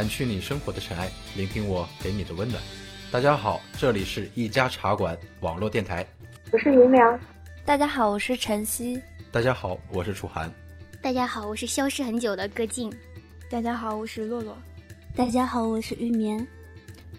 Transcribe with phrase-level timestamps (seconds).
[0.00, 2.62] 掸去你生活的尘埃，聆听我给你的温暖。
[3.10, 6.06] 大家好，这里是一家茶馆网络电台，
[6.52, 7.20] 我是云良。
[7.66, 8.98] 大家好，我是晨曦。
[9.30, 10.50] 大家好，我是楚涵。
[11.02, 12.90] 大家好，我是消失很久的歌静。
[13.50, 14.56] 大家好，我是洛洛。
[15.14, 16.46] 大家好，我是玉棉。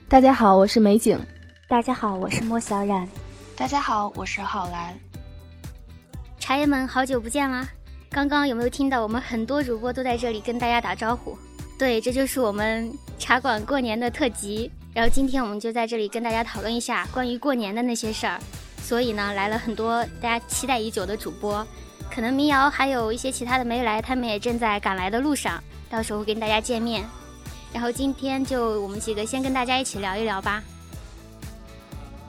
[0.10, 1.20] 大家好，我是美景。
[1.68, 3.08] 大家好，我是莫小冉。
[3.56, 4.98] 大家好，我是郝兰。
[6.40, 7.70] 茶友们，好久不见啦！
[8.10, 11.38] 刚刚有没有听到我们很多主播都在这里跟大家打招呼？
[11.82, 14.72] 对，这就是我们茶馆过年的特辑。
[14.94, 18.40] 然后今天我们就在这里跟大家讨论一下关于过年的那些事儿。
[18.84, 21.66] 所以呢，来了很多大家期待已久的主播，
[22.14, 27.04] 可能民谣还有一些其他的没来，他们也正在赶来的路上，到时候跟大家见面。
[27.74, 30.62] 然后今天就我们几个先跟大家一起聊一聊吧。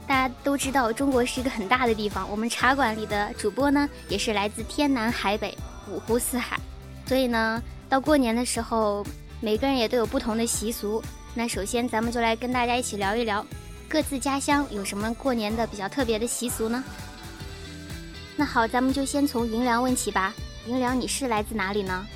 [0.06, 5.54] 大家都知道，中国是一个很大的地方，我们茶馆里的主播呢，也是来自天南海北、
[5.90, 6.58] 五湖四海，
[7.04, 9.04] 所以呢，到过年的时候，
[9.44, 11.02] 每个人也都有不同的习俗。
[11.34, 13.44] 那首先，咱们就来跟大家一起聊一聊。
[13.88, 16.82] 各自家乡有什么过年的比较特别的习俗呢？
[18.36, 20.32] 那好，咱们就先从银良问起吧。
[20.68, 22.06] 银良，你是来自哪里呢？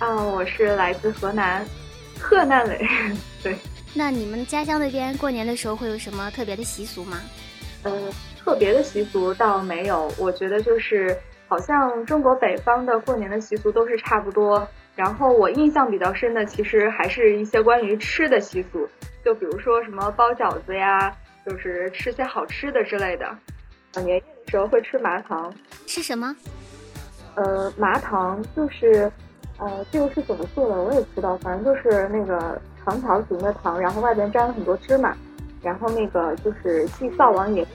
[0.00, 1.64] 啊，我是来自河南，
[2.18, 2.80] 河南人。
[3.40, 3.56] 对。
[3.94, 7.20] 那你们家乡那边过年的时候会有什么特别的习俗吗？
[7.84, 7.92] 呃，
[8.36, 10.12] 特别的习俗倒没有。
[10.18, 14.66] 我觉得就是好像中国北方的过年的习俗都是差不多。
[14.96, 18.88] 然后我印象比较深的，其实还是一些关于吃的习俗。
[19.24, 21.10] 就比如说什么包饺子呀，
[21.46, 23.26] 就是吃些好吃的之类的。
[23.96, 25.52] 年夜的时候会吃麻糖，
[25.86, 26.34] 吃什么？
[27.36, 29.10] 呃，麻糖就是，
[29.58, 35.16] 呃，这个是怎么做的我也不知道，反正就是那个长条形的糖，然后外边沾了很多芝麻，
[35.62, 37.66] 然后那个就是祭灶王爷，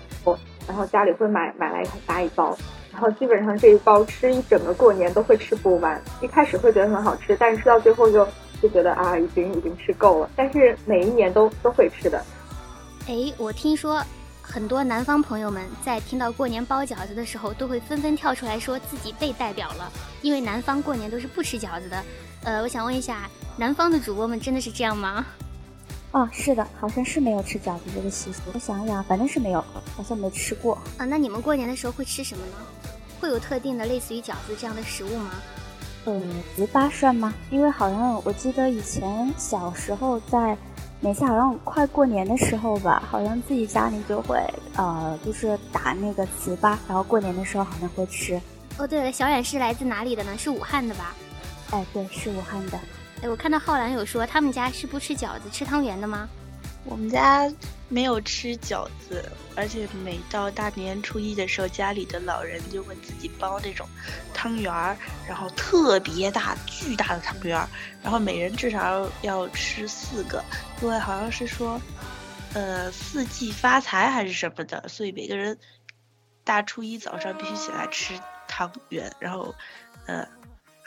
[0.67, 2.55] 然后家里会买买来很大一包，
[2.99, 6.01] 然后基本上这一包吃一整个过年都会吃不完。
[6.19, 8.27] 一开始会觉得很好吃，但是吃到最后就。
[8.61, 12.21] 就觉得啊，已经已经吃够了，但是每一年都都会吃的。
[13.07, 14.03] 哎，我听说
[14.41, 19.89] 很多南方朋友们在听到过年包饺子的时候，都会纷纷跳出来说自己被代表了，
[20.21, 22.03] 因为南方过年都是不吃饺子的。
[22.43, 25.25] 呃，我想问一下，南方的主播们真的是这样吗？
[26.11, 28.41] 哦，是的，好像是没有吃饺子这个习俗。
[28.53, 29.63] 我想想，反正是没有，
[29.95, 30.75] 好像没吃过。
[30.97, 32.53] 啊，那你们过年的时候会吃什么呢？
[33.21, 35.31] 会有特定的类似于饺子这样的食物吗？
[36.05, 36.21] 嗯，
[36.57, 37.33] 糍粑算吗？
[37.51, 40.57] 因为好像我记得以前小时候在
[40.99, 44.41] 每次好像快过年的时候吧，好像自己家里就会
[44.77, 48.41] 呃，就是打那个糍粑，然后过年的时候好像会吃。
[48.79, 50.35] 哦，对了，小冉是来自哪里的呢？
[50.37, 51.13] 是武汉的吧？
[51.71, 52.79] 哎，对，是武汉的。
[53.21, 56.27] 哎，我看到浩然有说他们家是不吃饺子吃汤圆的吗？
[56.85, 57.51] 我们家。
[57.91, 63.83] 没有吃饺子，而且每到大年初一的时候，家里的老人就会自己包那种
[64.31, 64.95] 汤圆儿，
[65.27, 67.67] 然后特别大、巨大的汤圆儿，
[68.03, 70.43] 然后每人至少要吃四个，
[70.83, 71.81] 因为好像是说，
[72.53, 75.57] 呃，四季发财还是什么的，所以每个人
[76.43, 78.13] 大初一早上必须起来吃
[78.47, 79.55] 汤圆，然后，
[80.05, 80.27] 呃，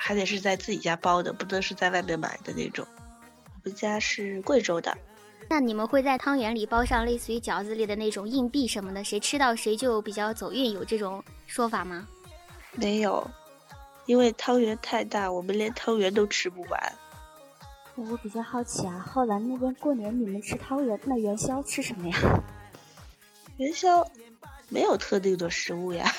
[0.04, 2.84] 还得是在自己家包的，不能是在外面买的那种。
[3.46, 4.92] 我们家是贵州的。
[5.48, 12.08] 那你们会在汤圆里包上类似于饺子里的那种硬币什么的，谁吃到谁就比较走运，有这种说法吗？
[12.72, 13.24] 没有，
[14.06, 16.92] 因为汤圆太大，我们连汤圆都吃不完。
[17.94, 22.18] 我比较好奇啊，后来那边过年你们吃汤圆，那元宵吃什么呀？
[23.56, 24.04] 元宵
[24.68, 26.12] 没有特定的食物呀。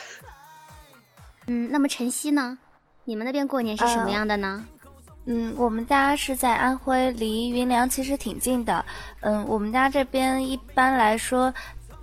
[1.48, 2.58] 嗯，那么晨曦呢？
[3.06, 4.66] 你们那边过年是什么样的呢？
[5.25, 8.84] 嗯，我们家是在安徽，离云梁其实挺近的。
[9.22, 11.53] 嗯，我们家这边一般来说。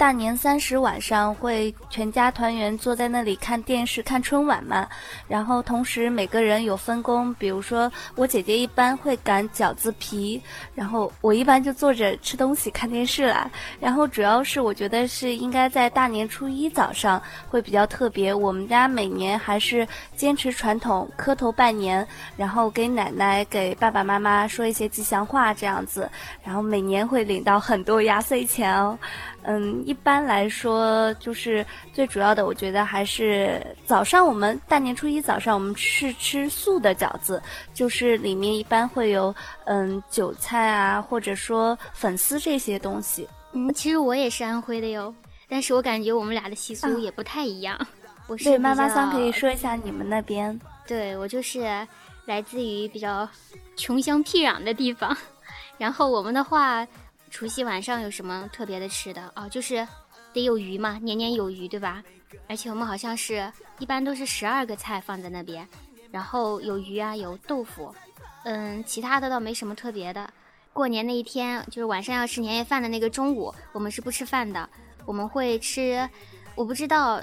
[0.00, 4.88] 大年三十晚上会全家团圆坐在那里看电视看春晚嘛，
[5.28, 10.41] 然后同时每个人有分工，比如说我姐姐一般会擀饺子皮，
[10.75, 13.51] 然后我一般就坐着吃东西看电视啦。
[13.78, 19.86] 然后主要是我觉得是应该在大年初一早上会比较特别，我们家每年还是
[20.16, 22.09] 坚持传统磕头拜年，
[22.39, 26.10] 然后给奶奶给爸爸妈妈说一些吉祥话这样子，
[26.42, 28.98] 然后每年会领到很多压岁钱哦。
[29.42, 31.65] 嗯，一般来说，就是
[31.95, 37.42] 最主要的，我觉得还是早上我们大年初一早上我们是吃素的饺子，
[37.72, 39.34] 就是里面一般会有
[39.65, 43.27] 嗯韭菜啊，或者说粉丝这些东西。
[43.53, 45.15] 嗯，其实我也是安徽的哟，
[45.48, 47.78] 但是我感觉我们俩的习俗也不太一样。
[48.28, 50.60] 我是对妈妈桑可以说一下你们那边？
[50.87, 51.60] 对我就是
[52.27, 53.28] 来自于比较
[53.75, 55.16] 穷乡僻壤的地方，
[55.78, 56.87] 然后我们的话。
[57.30, 59.48] 除夕晚上有什么特别的吃的哦？
[59.48, 59.86] 就是
[60.32, 62.03] 得有鱼嘛，年年有余，对吧？
[62.48, 65.66] 而且我们好像是一般都是十二个菜放在那边，
[66.10, 67.94] 然后有鱼啊，有豆腐，
[68.44, 70.30] 嗯，其他的倒没什么特别的。
[70.72, 74.68] 过年那一天，就是晚上要吃年夜饭的那个中午，我们是不吃饭的，
[75.04, 76.09] 我们会吃，
[76.54, 77.22] 我不知道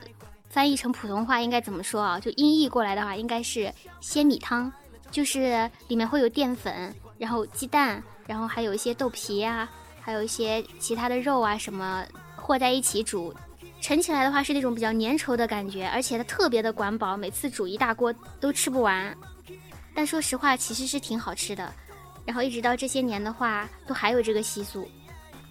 [0.50, 2.20] 翻译成普通话应该怎么说啊？
[2.20, 4.72] 就音译过来的话，应该是鲜米汤，
[5.12, 9.70] 就是里面会有淀粉，然后鸡蛋，然后还有一些豆皮啊，
[10.08, 12.02] 还有一些其他的肉啊什么
[12.34, 13.34] 和在一起煮。
[13.82, 19.14] 盛起来的话是那种比较粘稠的感觉，而且它特别的管饱，每次煮一大锅都吃不完。
[19.94, 21.70] 但说实话，其实是挺好吃的。
[22.24, 24.88] 然后一直到这些年的话，都还有这个习俗。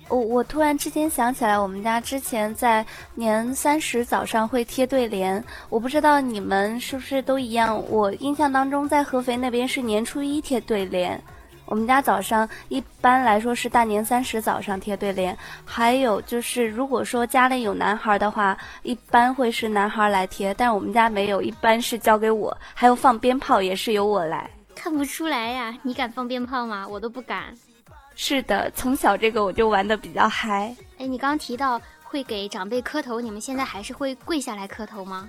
[0.09, 7.79] 我我突然之间想起来，我们家之前在年三十早上会贴对联，我不知道你们是不是都一样。
[7.91, 11.23] 我印象当中，在合肥那边是年初一贴对联。
[11.67, 22.57] 我们家早上一般来说是大年三十早上贴对联，还有就是如果说家里有男孩的话，一般会是男孩来贴，但我们家没有，一般是交给我。
[22.73, 25.77] 还有放鞭炮也是由我来，看不出来呀？
[25.83, 26.87] 你敢放鞭炮吗？
[26.89, 27.53] 我都不敢。
[28.15, 30.75] 是的，从小这个我就玩的比较嗨。
[30.99, 35.29] 哎，你刚刚提到会给长辈磕头，你们现在还是会跪下来磕头吗？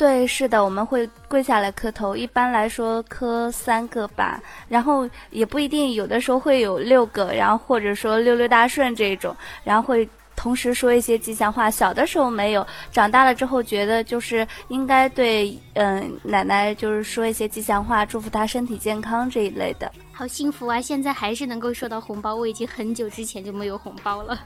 [0.00, 11.70] 对，是的，我们会跪下来磕头，一般来说磕三个吧，然后也不一定，有的时候会有六个，然后或者说六六大顺这种，然后会同时说一些吉祥话。
[11.70, 19.92] 小的时候没有，长大了之后觉得就是应该对，嗯，奶奶就是说一些吉祥话，祝福她身体健康这一类的。
[20.12, 20.80] 好幸福啊！
[20.80, 24.38] 现在还是能够收到红包，我已经很久之前就没有红包了。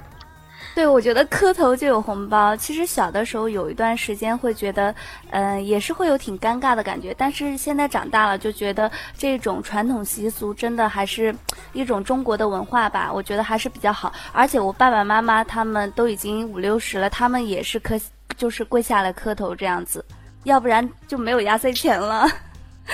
[0.74, 2.56] 对，我觉得磕头就有红包。
[2.56, 4.92] 其实小的时候有一段时间会觉得，
[5.30, 7.14] 嗯，也是会有挺尴尬的感觉。
[7.16, 11.32] 但是现在长大了，就觉得这种传统习俗真的还是
[11.72, 13.08] 一种中国的文化吧。
[13.12, 14.12] 我觉得还是比较好。
[14.32, 17.96] 而且我爸爸妈妈他们都已经五六十了，他们也是磕，
[18.36, 20.04] 就是跪下来磕头这样子，
[20.42, 22.28] 要不然就没有压岁钱了。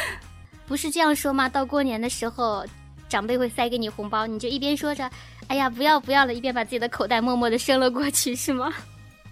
[0.69, 1.49] 不是这样说吗？
[1.49, 2.63] 到过年的时候，
[3.09, 5.11] 长辈会塞给你红包，你就一边说着。
[5.51, 6.33] 哎呀，不要不要了！
[6.33, 8.73] 一边把自己的口袋默默的伸了过去，是吗？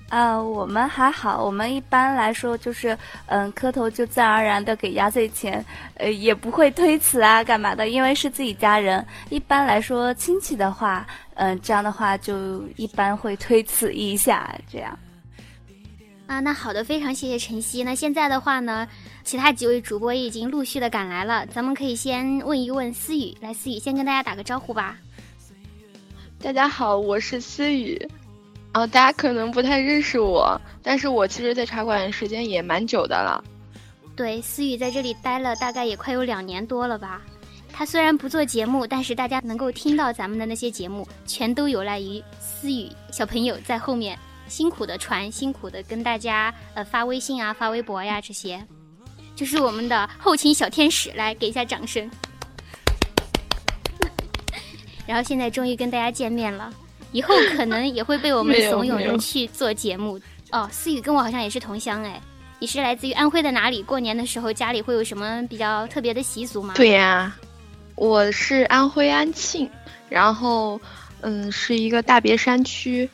[0.09, 7.89] 啊， 我们还好，我们一般来说就是，嗯，磕头就自然而然的给压岁钱，呃，也不会推辞啊，干嘛的？
[7.89, 9.07] 因为是自己家人。
[9.31, 14.99] 一般来说，亲戚的话，嗯，这样的话就一般会推辞一下，这样。
[16.27, 17.85] 啊，那好的，非常谢谢晨曦。
[17.85, 18.89] 那现在的话呢，
[19.23, 24.97] 其他几位主播也已经陆续的赶来了，咱们可以先问一问思雨，来，思雨先跟大家打个招呼吧。
[26.41, 28.01] 大家好，我是思雨，
[28.71, 33.43] 啊，大家可能不太认识我，但是我其实，在茶馆时间也蛮久的了。
[34.15, 37.21] 对，思雨在这里待了大概也快有两年多了吧。
[37.73, 48.65] 他虽然不做节目，但是大家能够听到咱们的那些节目，全都有赖于思雨小朋友在后面辛苦的传，辛苦的跟大家呃发微信啊、发微博呀这些，
[49.35, 52.09] 就是我们的后勤小天使，来给一下掌声。
[55.09, 56.71] 然后现在终于跟大家见面了，
[57.13, 60.21] 以后可能也会被我们怂恿着去做节目
[60.51, 60.69] 哦。
[60.71, 62.21] 思雨跟我好像也是同乡哎，
[62.59, 63.83] 你是来自于安徽的哪里？
[63.83, 66.75] 过年的时候家里会有什么比较特别的习俗吗？
[66.77, 67.35] 对呀，
[67.95, 69.67] 我是安徽安庆，
[70.11, 70.79] 然后
[71.23, 73.09] 嗯是一个大别山区，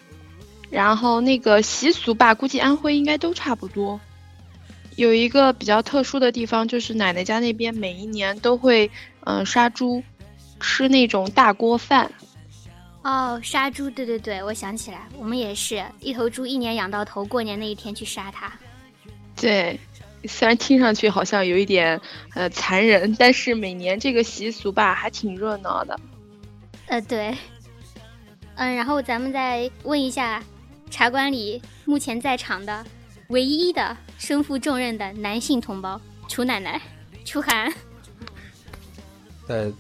[0.71, 4.01] 然后那个习俗吧，估计安徽应该都差不多。
[4.97, 10.03] 有一个比较特殊的地方，就是奶奶家那边每一年都会嗯杀猪。
[10.61, 12.11] 吃那种大锅饭，
[13.03, 18.53] 哦，杀猪，对对对，我想起来，我们也是一头猪一年养到头，过年那一天去杀它。
[19.37, 19.79] 对，
[20.27, 22.01] 虽然听上去好像有一点
[22.35, 26.01] 呃残忍，但是每年这个习俗吧还挺热闹的。
[26.87, 27.37] 呃，对，
[28.55, 30.43] 嗯，然后咱们再问一下，
[30.91, 32.85] 茶馆里目前在场的
[33.29, 36.81] 唯一的身负重任的男性同胞，楚奶奶，
[37.25, 37.73] 楚涵。
[39.47, 39.71] 在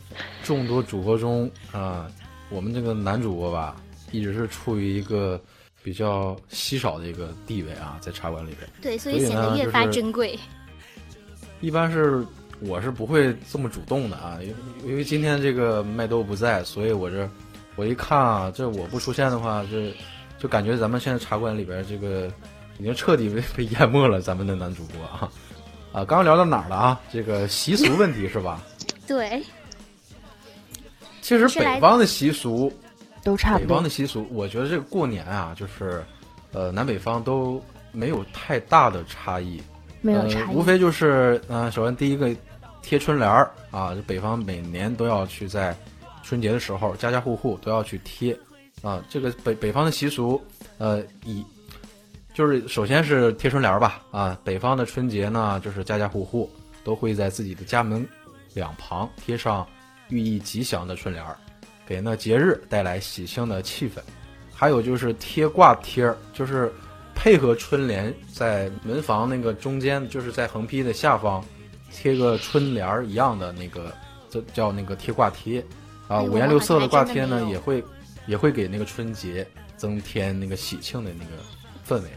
[0.42, 2.06] 众多主播中啊，
[2.50, 3.76] 我们这个男主播吧，
[4.12, 5.40] 一直是处于一个
[5.83, 8.68] 比较稀少的一个地位啊，在茶馆里边。
[8.83, 10.38] 对，所以显得越发珍贵。
[11.61, 12.25] 一般是
[12.61, 14.54] 我是不会这么主动的啊，因为
[14.85, 17.28] 因为今天这个麦兜不在，所以我这
[17.75, 19.94] 我一看啊，这我不出现的话，这
[20.38, 22.30] 就感觉咱们现在茶馆里边这个
[22.78, 24.21] 已经彻底被被淹没了。
[24.21, 25.33] 咱们的男主播啊，
[25.92, 27.00] 啊，刚刚聊到哪儿了啊？
[27.11, 28.62] 这个习俗问题是吧？
[29.06, 29.42] 对，
[31.25, 32.71] 其实北方的习俗
[33.23, 33.66] 都差不多。
[33.66, 36.04] 北方的习俗，我觉得这个过年啊，就是
[36.52, 37.59] 呃，南北方都
[37.93, 39.59] 没有太大的差异，
[40.02, 42.28] 没有差异，无非就是嗯，首先第一个
[42.83, 45.75] 贴春联儿啊，北方每年都要去在
[46.23, 48.38] 春节的时候，家家户户都要去贴
[48.83, 49.02] 啊。
[49.09, 50.38] 这个北北方的习俗，
[50.76, 51.43] 呃，以
[52.35, 56.50] 就是首先是贴春联儿吧啊，北方的春节呢，就是家家户户
[56.85, 58.07] 都会在自己的家门。
[58.52, 59.66] 两旁贴上
[60.08, 61.37] 寓意吉祥的春联儿，
[61.87, 64.00] 给那节日带来喜庆的气氛。
[64.52, 66.73] 还有就是贴挂贴儿，就是
[67.14, 71.44] 配合春联，在门房那个中间，就是在横批的下方
[71.90, 73.92] 贴个春联儿一样的那个，
[74.30, 75.64] 这叫那个贴挂贴
[76.06, 76.23] 啊。
[76.23, 77.82] 五颜六色的挂贴呢，也会
[78.26, 79.46] 也会给那个春节
[79.76, 81.42] 增添那个喜庆的那个
[81.87, 82.08] 氛围。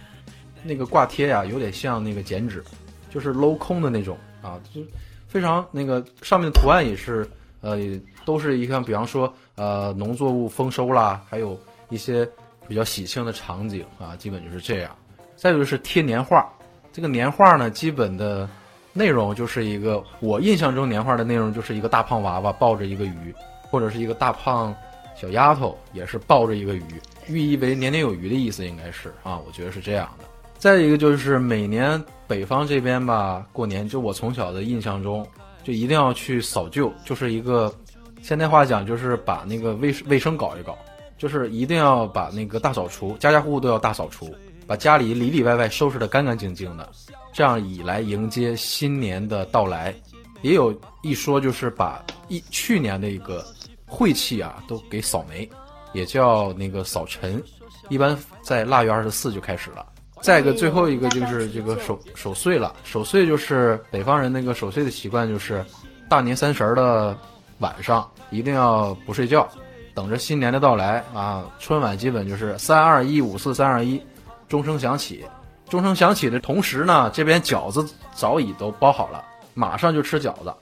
[0.63, 2.63] 那个挂贴呀，有点像那个剪纸，
[3.09, 4.81] 就是镂空的那种啊，就
[5.27, 7.27] 非常那个上面的图案也是
[7.61, 7.77] 呃，
[8.25, 11.57] 都是一像比方说呃农作物丰收啦，还有。
[11.89, 12.29] 一些
[12.67, 14.93] 比较喜庆的场景啊，基本就是这样。
[15.37, 16.45] 再就是贴年画，
[16.91, 18.45] 这个年画呢，基本的
[18.91, 23.33] 内容就是一个我印象中年画的内容就是一个大胖娃娃抱着一个鱼，
[23.71, 24.75] 或者是一个大胖
[25.15, 26.83] 小丫头也是抱着一个鱼，
[27.29, 30.25] 寓意为年年有余的意思，应该是啊，我觉得是这样的。
[30.57, 35.25] 再一个就是每年北方这边吧，过年就我从小的印象中，
[35.67, 37.73] 就一定要去扫旧，就是一个
[38.21, 40.77] 现代话讲就是把那个卫卫生搞一搞。
[41.17, 44.33] 就是一定要把那个大扫除，家家户户都要大扫除，
[44.65, 46.87] 把家里里里外外收拾得干干净净的，
[47.33, 49.93] 这样以来迎接新年的到来。
[50.41, 50.71] 也有
[51.01, 53.43] 一说，就是把一去年的一个
[53.87, 55.49] 晦气啊都给扫没，
[55.91, 57.43] 也叫那个扫尘。
[57.89, 59.85] 一般在腊月二十四就开始了。
[60.21, 62.73] 再一个，最后一个就是这个守守岁了。
[62.83, 65.63] 守岁就是北方人那个守岁的习惯，就是
[66.09, 67.17] 大年三十的
[67.59, 69.47] 晚上一定要不睡觉。
[69.93, 71.43] 等着新年的到来啊！
[71.59, 73.99] 春晚基本就是三二一五四三二一，
[74.47, 75.25] 钟声响起。
[75.69, 77.83] 钟声响起的同时呢，这边饺子
[78.13, 79.23] 早已都包好了，
[79.55, 80.53] 马上就吃饺子。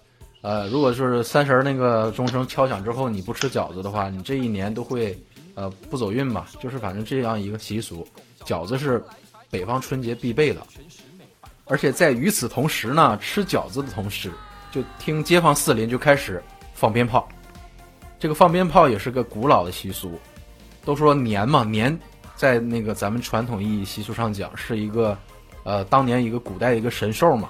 [0.42, 5.22] 呃，如果就是三十那个钟声敲响之后你不吃饺子的话，你这一年都会
[5.54, 6.48] 呃不走运吧？
[6.62, 8.08] 就是反正这样一个习俗，
[8.46, 9.04] 饺子是
[9.50, 10.62] 北方春节必备的。
[11.68, 14.32] 而且在与此同时呢，吃饺子的同时，
[14.72, 17.28] 就听街坊四邻就开始放鞭炮。
[18.20, 20.20] 这个放鞭炮也是个古老的习俗，
[20.84, 21.98] 都说年嘛年，
[22.36, 25.18] 在那个咱们传统意义习俗上讲是一个，
[25.64, 27.50] 呃，当年一个古代一个神兽嘛，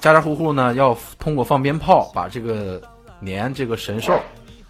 [0.00, 2.80] 家家户户呢要通过放鞭炮把这个
[3.20, 4.18] 年这个神兽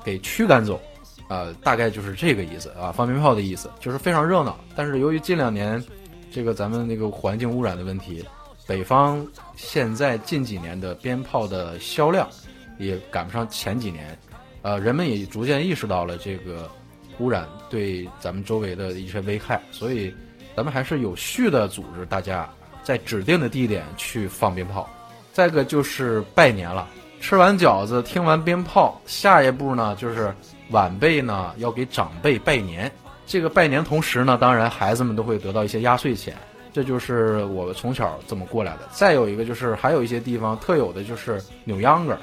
[0.02, 0.80] 给驱赶走，
[1.28, 4.58] 呃，大概就是这个意思啊，放鞭炮的意思就是非常热闹。
[4.74, 5.82] 但是由于近两年
[6.30, 8.24] 这个咱们那个环境污染的问题，
[8.66, 12.28] 北方现在近几年的鞭炮的销量
[12.78, 14.16] 也赶不上前几年。
[14.62, 16.70] 呃，人们也逐渐意识到了这个
[17.18, 20.12] 污染对咱们周围的一些危害，所以
[20.54, 22.48] 咱们还是有序的组织大家
[22.82, 24.88] 在指定的地点去放鞭炮。
[25.32, 26.88] 再个就是拜年了，
[27.20, 30.34] 吃完饺子，听完鞭炮，下一步呢就是
[30.70, 32.90] 晚辈呢要给长辈拜年。
[33.28, 36.34] 这个拜年同时呢，当然孩子们都会得到一些压岁钱，
[36.72, 38.88] 这就是我从小这么过来的。
[38.90, 42.16] 再有一个就是还有一些地方特有的就是扭秧歌。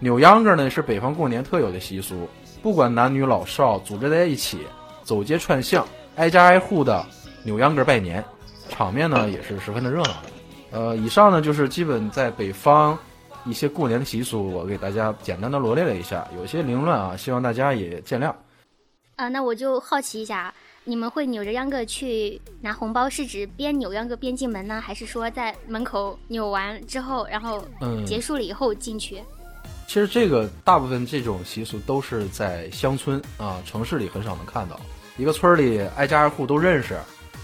[0.00, 2.28] 扭秧歌呢是北方过年特有的习俗，
[2.60, 4.58] 不管男女老少，组织在一起，
[5.04, 5.86] 走街串巷，
[6.16, 7.06] 挨家挨户的
[7.44, 8.24] 扭秧歌儿拜年，
[8.68, 10.30] 场面呢也是十分的热闹的。
[10.72, 12.98] 呃，以上呢就是基本在北方
[13.44, 18.32] 一些过年的习俗，我给大家简单的罗列了一下，有些凌乱啊，希望大家也见谅。
[19.18, 27.66] 啊，那我就好奇一下，你们会扭着秧歌去拿红包，是指边扭秧歌边进门呢，还是说在门口扭完之后，然后
[28.06, 29.20] 结束了以后进去？
[29.88, 34.78] 其实这个大部分这种习俗都是在乡村啊，城市里很少能看到。
[35.16, 36.96] 一个村里挨家挨户都认识，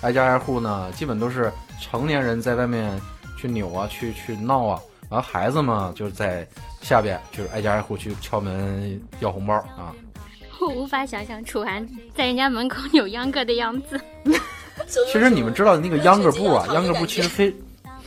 [0.03, 2.97] 挨家挨户呢，基本都是成年人在外面
[3.37, 6.47] 去扭啊，去去闹啊，然后孩子嘛就是在
[6.83, 9.93] 下边，就是挨家挨户去敲门要红包啊。
[10.65, 14.01] 我无法想象楚涵在人家门口扭秧歌的样子。
[15.13, 17.55] 其实你们知道那个秧歌步啊，秧歌步其实非。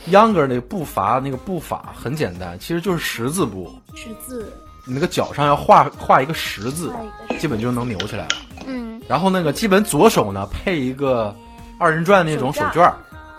[0.06, 3.70] 秧歌那个步伐，那个步法很简单，其实就是十字步。
[3.94, 4.52] 十字。
[4.86, 6.90] 你那个脚上要画画一个十字，
[7.38, 8.36] 基本就能扭起来了。
[8.66, 9.00] 嗯。
[9.06, 11.34] 然后那个基本左手呢配一个
[11.78, 12.92] 二人转那种手绢，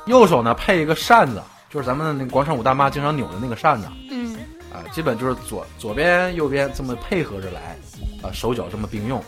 [0.06, 3.88] 右手呢配一个扇子，就是咱们的那个广场舞大妈经常扭的那个扇子。
[4.12, 4.36] 嗯。
[4.72, 7.76] 啊，基本就是左左边右边这么配合着来，
[8.22, 9.24] 啊，手脚这么并用。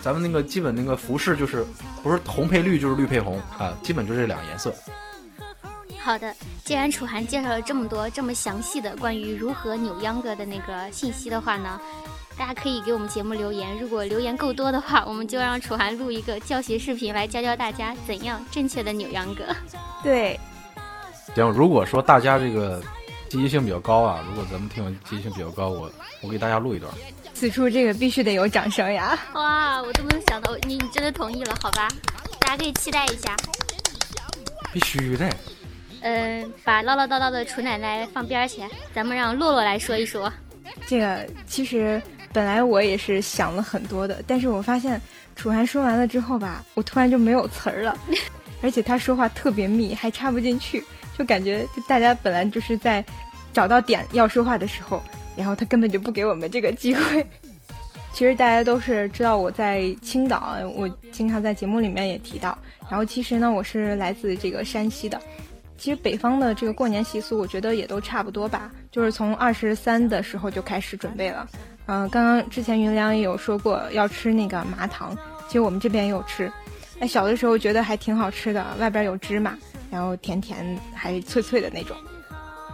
[0.00, 1.66] 咱们那个基本那个服饰就是
[2.02, 4.72] 不是红配绿就是绿配红啊，基本就这两个颜色。
[5.98, 6.32] 好的，
[6.64, 11.80] 既然楚涵介绍了这么多这么详细的关于如何扭秧歌的那个信息的话呢，
[12.38, 13.76] 大家可以给我们节目留言。
[13.80, 19.42] 如果留言够多的话，我们就让楚涵录一个教学视频来教教大家怎样正确的扭秧歌。
[20.04, 20.38] 对，
[21.34, 22.80] 行，如果说大家这个
[23.28, 25.90] 积极性比较高啊，如果咱们听友积极性比较高，我
[26.22, 26.92] 我给大家录一段。
[27.38, 29.18] 此处这个必须得有掌声呀！
[29.34, 31.86] 哇，我都没有想到你你真的同意了，好吧？
[32.40, 33.36] 大家可以期待一下。
[34.72, 35.30] 必须的。
[36.00, 38.62] 嗯，把唠唠叨叨的楚奶奶放边儿去，
[38.94, 40.32] 咱们让洛洛来说一说。
[40.86, 42.00] 这个其实
[42.32, 44.98] 本来我也是想了很多的，但是我发现
[45.34, 47.94] 楚涵说完了之后吧，我突然就没有词儿了，
[48.62, 50.82] 而且他说话特别密，还插不进去，
[51.18, 53.04] 就感觉就大家本来就是在
[53.52, 55.02] 找到点要说话的时候，
[55.36, 57.26] 然后他根本就不给我们这个机会。
[58.12, 62.56] 其实大家都是知道我在青岛，我经常在节目里面也提到。
[62.88, 65.20] 然后其实呢，我是来自这个山西的。
[65.76, 71.46] 其实北方的这个过年习俗，我觉得也都差不多吧，就是从二十三的时候就开始准备了。
[71.84, 75.14] 嗯，刚刚之前云良也有说过要吃那个麻糖，
[75.46, 76.50] 其实我们这边也有吃。
[77.00, 79.54] 哎，小的时候觉得还挺好吃的，外边有芝麻，
[79.90, 81.94] 然后甜甜还脆脆的那种。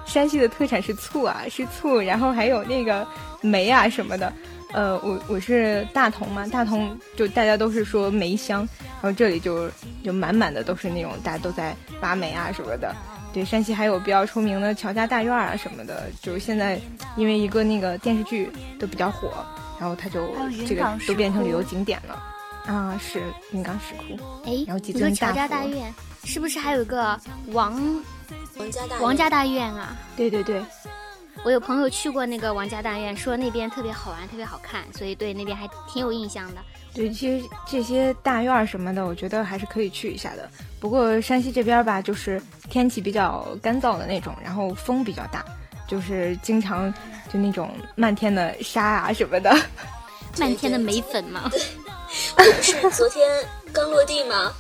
[0.05, 3.07] 山西的特产是醋啊，是醋，然后还有那个
[3.41, 4.33] 梅啊什么的。
[4.73, 9.71] 呃，我我是大同嘛，大同就大家都是说梅香，然后这里就
[10.03, 12.95] 就满满的都是那种大家都在挖煤啊什么的。
[13.35, 16.81] 对，山西还有比较出名的乔家大院啊什么的，就是现在
[17.17, 19.31] 因为一个那个电视剧都比较火，
[19.79, 20.35] 然后它就
[20.67, 22.23] 这个都变成旅游景点了。
[22.67, 24.23] 啊，是云冈石窟。
[24.47, 25.93] 哎，然后几尊乔家大院
[26.25, 27.19] 是不是还有一个
[27.49, 27.79] 王
[28.57, 29.97] 王家大王家大院啊？
[30.17, 30.63] 对对对。
[31.45, 36.61] 我有朋友去过那个王家大院，说那边特别好玩，特别好看，所以对那边还挺有印象的。
[36.95, 40.49] 对，其实这些大院什么的，我觉得还是可以去一下的。
[40.79, 42.41] 不过山西这边吧，就是
[42.71, 45.45] 天气比较干燥的那种，然后风比较大，
[45.89, 46.93] 就是经常
[47.33, 49.57] 就那种漫天的沙啊什么的，
[50.39, 51.51] 漫天的梅粉嘛。
[51.51, 51.61] 对，
[52.37, 53.27] 我不是昨天
[53.73, 54.53] 刚落地吗？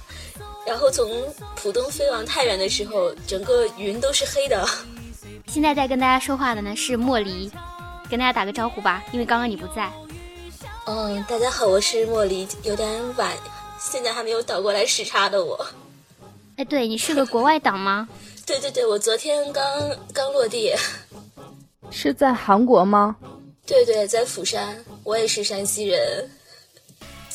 [0.67, 1.11] 然后从
[1.57, 4.67] 浦东飞往太原的时候，整个云都是黑的。
[5.49, 7.51] 现在在跟大家说话的呢是莫离，
[8.09, 9.91] 跟大家打个招呼吧，因为刚刚你不在。
[10.87, 13.33] 嗯，大家好，我是莫离，有点晚，
[13.79, 15.67] 现在还没有倒过来时差的我。
[16.57, 18.09] 哎，对你是个国外党吗？
[18.47, 19.65] 对对对，我昨天刚
[20.13, 20.75] 刚落地。
[21.91, 23.17] 是在韩国吗？
[23.67, 26.29] 对对，在釜山，我也是山西人。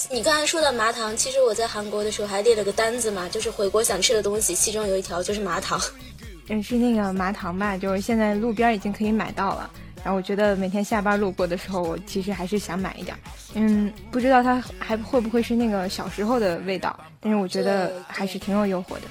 [0.10, 5.80] 你刚才说到麻糖，其实我在韩国的时候还列了个单子嘛，就是回国想吃的东西，其中有一条就是麻糖。
[6.50, 9.70] 嗯，是那个麻糖吧，就是现在路边已经可以买到了。
[10.04, 13.18] 然后我觉得每天下班路过的时候，我其实还是想买一点。
[13.54, 19.02] 嗯，不知道它还会不会是那个小时候的味道，但是我觉得还是挺有诱惑的。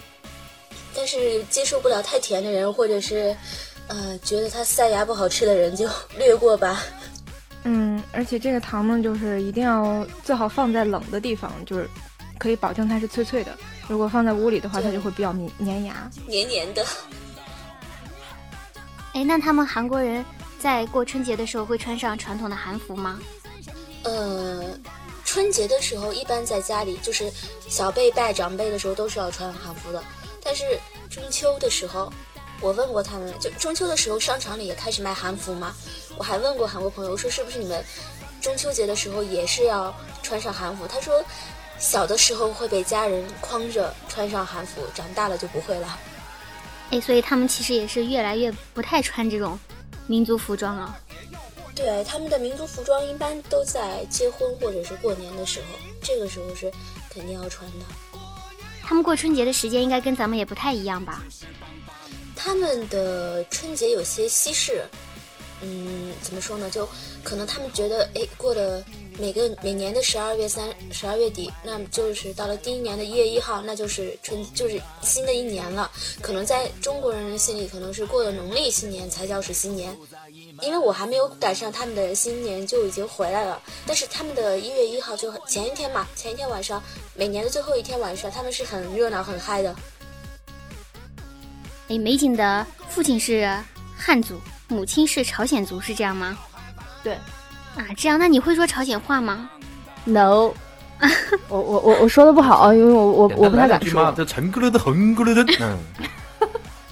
[0.95, 3.37] 但是接受不了太甜的人，或者是
[3.89, 6.83] 呃觉得它塞牙不好吃的人，就略过吧。
[7.69, 11.89] 嗯，而且这个糖呢，就是一定要最好放在冷的地方，就是
[12.39, 13.53] 可以保证它是脆脆的。
[13.89, 16.87] 如果放在屋里的话，它就会比较粘粘牙，黏黏的。
[19.15, 20.25] 哎，那他们韩国人
[20.61, 23.19] 在过春节的时候会穿上传统的韩服吗？
[24.05, 24.79] 呃，
[25.25, 27.29] 春节的时候一般在家里，就是
[27.67, 30.01] 小辈拜长辈的时候都是要穿韩服的。
[30.41, 30.63] 但是
[31.11, 32.13] 中秋的时候，
[32.61, 35.75] 我问过他们，就中秋的时候商场里也开始卖韩服吗？
[36.17, 37.85] 我还问过韩国朋友，我说是不是你们
[38.41, 40.87] 中秋节的时候也是要穿上韩服？
[40.87, 41.23] 他说
[41.79, 45.99] 小的时候会被家人框着穿上韩服，长大了就不会了。
[46.91, 49.59] 哎，所以他们其实也是越来越不太穿这种
[50.07, 50.97] 民族服装了。
[51.75, 55.67] 对，他们的民族服装一般都在结婚或者是过年的时候，
[56.01, 56.73] 这个时候是
[57.11, 57.85] 肯定要穿的。
[58.83, 61.23] 他们过春节的时间应该跟咱们也不太一样吧？
[62.37, 64.85] 他们的春节有些西式，
[65.63, 66.71] 嗯，怎么说呢？
[66.71, 66.89] 就
[67.25, 68.85] 可能他们觉得，哎，过了。
[69.19, 75.91] 每个每年的十二月三十二月底，那就是到了第一年的一月一号，那就是春，就是新的一年了。
[76.21, 79.97] 可能在中国人的心里，可能是过了农历新年才叫是新年。
[80.61, 86.83] 因为我还没有赶上他们的新年就已经回来了，但是他们的一月一号就前一天嘛，前一天晚上，
[87.15, 89.75] 每年的最后一天晚上，他们是很热闹很嗨的。
[91.89, 93.49] 哎，美景的父亲是
[93.97, 96.37] 汉族，母亲是朝鲜族，是这样吗？
[97.03, 97.15] 对。
[97.77, 99.51] 啊，这样，那你会说朝鲜话吗
[100.05, 100.53] ？No，
[101.49, 104.13] 我我我我说的不好，因为我我我不太敢说。
[104.17, 105.79] 这陈格勒的横的，嗯。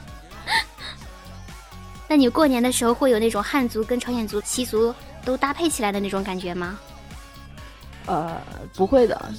[2.08, 6.78] 那你过年的时候会有那种汉族跟朝鲜族习俗都搭配起来的那种感觉吗？
[8.06, 8.40] 呃，
[8.74, 9.32] 不会的，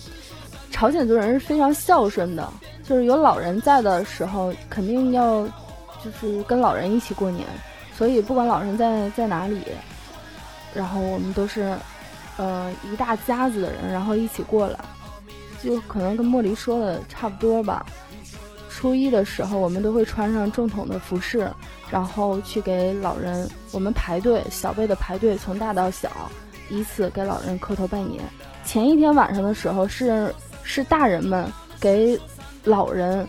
[0.73, 2.51] 朝鲜族人是非常孝顺的，
[2.83, 5.47] 就是有老人在的时候，肯定要
[6.03, 7.47] 就是跟老人一起过年，
[7.95, 9.62] 所以不管老人在在哪里。
[10.73, 11.77] 然后我们都是，
[12.36, 14.79] 呃，一大家子的人，然后一起过来，
[15.63, 17.86] 就可能跟莫离说的差不多吧。
[18.69, 21.47] 初一的时候，我们都会穿上正统的服饰，
[21.91, 26.09] 然后去给老人，我们排队，小辈的排队，从大到小，
[26.69, 28.21] 依次给老人磕头拜年。
[28.65, 30.33] 前一天晚上的时候，是
[30.63, 32.19] 是大人们给
[32.63, 33.28] 老人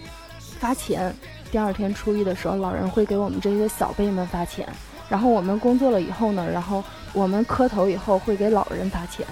[0.59, 1.15] 发钱，
[1.51, 4.67] 第二天初一的时候，老人会给我们这些小辈们发钱。
[5.09, 6.83] 然后我们工作了以后呢，然后。
[7.15, 9.25] 我们磕头以后会给老人发钱，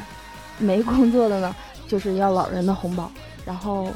[0.57, 1.53] 没工作的呢
[1.89, 3.11] 就是要老人的红包，
[3.45, 3.89] 然后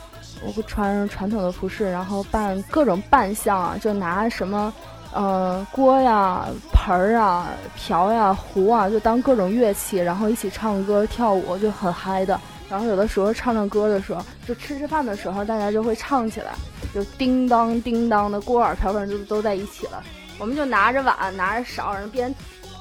[0.44, 4.74] 我会穿传统的服饰，然后扮各种扮相啊，就拿什么。
[5.14, 12.40] 嗯，锅呀、盆儿啊、瓢呀、壶啊，就当各种乐器，然后一起唱歌跳舞，就很嗨的。
[12.68, 16.52] 然后有的时候唱唱歌的时候，就吃吃饭的时候，大家就会唱起来，
[16.94, 20.02] 就叮当叮当的锅碗瓢盆就都在一起了。
[20.38, 22.34] 我们就拿着碗，拿着勺，然后边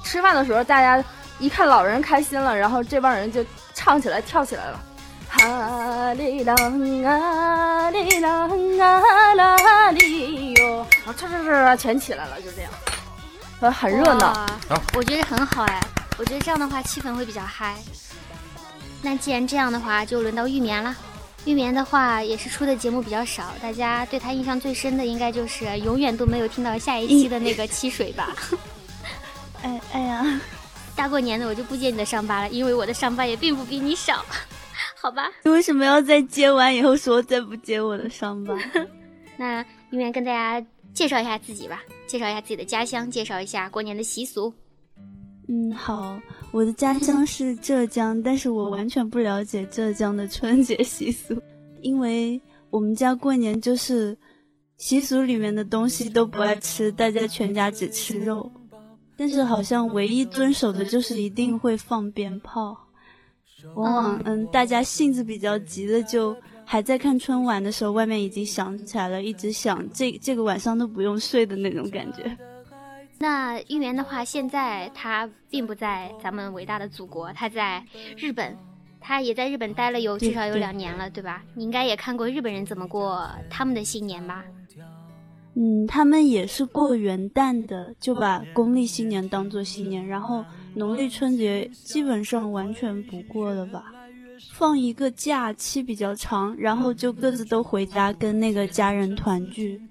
[0.04, 1.04] 吃饭的时候，大家
[1.40, 4.80] 一看老人开心了，然后这帮人就唱起来跳起来了。
[5.28, 6.52] 哈里啷
[7.06, 12.72] 啊里啷啊啦里哟，然后唰唰唰全起来了，就这样，
[13.60, 14.46] 呃，很热闹。
[14.96, 15.82] 我觉得很好哎，
[16.18, 17.76] 我觉得这样的话气氛会比较嗨。
[19.06, 20.96] 那既然这样的话，就轮到玉棉了。
[21.46, 28.36] 玉棉的话也是出的节目比较少，大家对他印象最深的应该就是永远都没有听到下一期的那个七水吧。
[29.62, 30.42] 哎哎呀，
[30.96, 34.26] 大过年的我就不揭你的伤疤了，因为我的伤疤也并不比你少。
[35.00, 38.56] 好吧，你为什么要在揭完以后说再不揭我的伤疤？
[39.38, 40.66] 那玉棉跟大家
[40.96, 44.52] 介绍一下自己吧，介绍一下自己的家乡，介绍一下过年的习俗。
[45.48, 46.20] 嗯，好，
[46.52, 51.40] 我的家乡是浙江，但是我完全不了解浙江的春节习俗，
[51.82, 54.18] 因为我们家过年就是
[54.78, 58.52] 习俗里面的东西都不爱吃，大家全家只吃肉，
[59.16, 62.78] 但是好像唯一遵守的就是一定会放鞭炮。
[63.76, 72.38] 往往嗯，大家性子比较急的，就还在看春晚的时候，外面已经响起来了，一直响，这这个晚上都不用睡的那种感觉。
[73.18, 77.84] 那应援的话，现在他并不在咱们伟大的祖国，他在
[78.18, 78.56] 日本，
[79.00, 81.44] 他也在日本待了有至少有两年了，对吧？
[81.54, 84.44] 你应该也看过日本人怎么过他们的新年吧？
[85.56, 90.44] 嗯，他们也是过元旦的，就把公历新年当做新年，然后。
[90.78, 93.94] 农历春节基本上完全不过了吧，
[94.52, 99.82] 放一个假期比较长，然后就各自都回家跟那个家人团聚。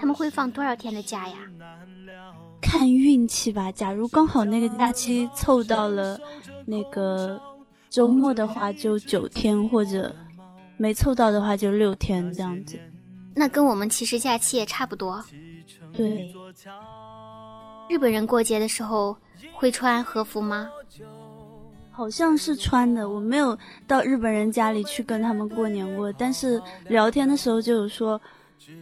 [0.00, 1.36] 他们会放多少天的假呀？
[2.66, 3.70] 看运气吧。
[3.70, 6.18] 假如刚好那个假期凑到了
[6.66, 7.40] 那个
[7.88, 10.14] 周末的话，就九天；或者
[10.76, 12.76] 没凑到的话，就六天这样子。
[13.34, 15.24] 那跟我们其实假期也差不多。
[15.92, 16.34] 对。
[17.88, 19.16] 日本人过节的时候。
[19.52, 20.68] 会穿和服吗？
[21.90, 26.12] 好像是穿的，我没有到日本人家里去跟他们过年过。
[26.12, 28.20] 但是聊天的时候就有说，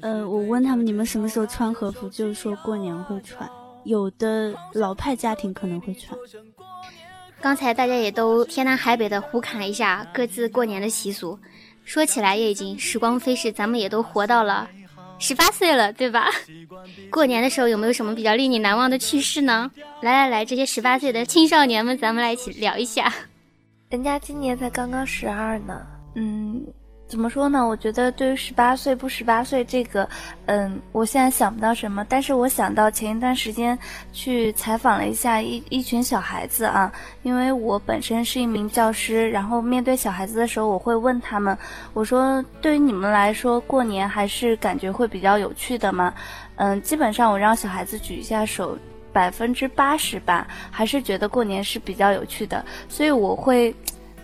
[0.01, 3.49] 呃，我问他们你们什么时候穿和服，就是说过年会穿。
[3.85, 6.19] 有的老派家庭可能会穿。
[7.41, 11.39] 刚才大家也都天南海北的胡侃了一下各自过年的习俗，
[11.85, 14.69] 说起来也已经时光飞逝，咱们也都活到了。
[15.19, 16.29] 十八岁了，对吧？
[17.11, 19.71] 过年的时候有没有什么比较令你难忘的趣事呢？
[20.01, 23.13] 来来来，这些十八岁的青少年们，咱们来一起聊一下。
[23.91, 26.67] 人家今年才刚刚十二呢，嗯。
[27.15, 27.65] 怎么说呢？
[27.65, 30.09] 我觉得对于十八岁不十八岁这个，
[30.47, 32.05] 嗯，我现在想不到什么。
[32.09, 33.79] 但是我想到前一段时间
[34.13, 41.57] 去采访了一下一一群小孩子啊，因为我本身是一名教师，然后面对小孩子的时候，我会问他们，
[41.93, 46.13] 我说对于你们来说，过年还是感觉会比较有趣的吗？
[46.57, 48.77] 嗯，基本上我让小孩子举一下手，
[49.13, 52.65] 百分之八十吧，还是觉得过年是比较有趣的。
[52.89, 53.73] 所以我会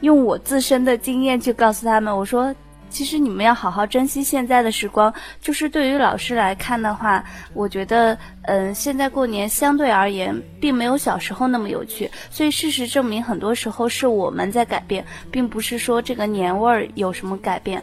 [0.00, 2.52] 用我自身的经验去告诉他们，我说。
[2.90, 5.12] 其实你们要好好珍惜现在的时光。
[5.40, 7.24] 就是对于老师来看的话，
[7.54, 12.10] 我觉得，嗯，现在过年相对而言，并没有小时候那么有趣。
[12.28, 17.82] 所以事实证明，很多时候是我们在改变，并不是说这个年味儿有什么改变。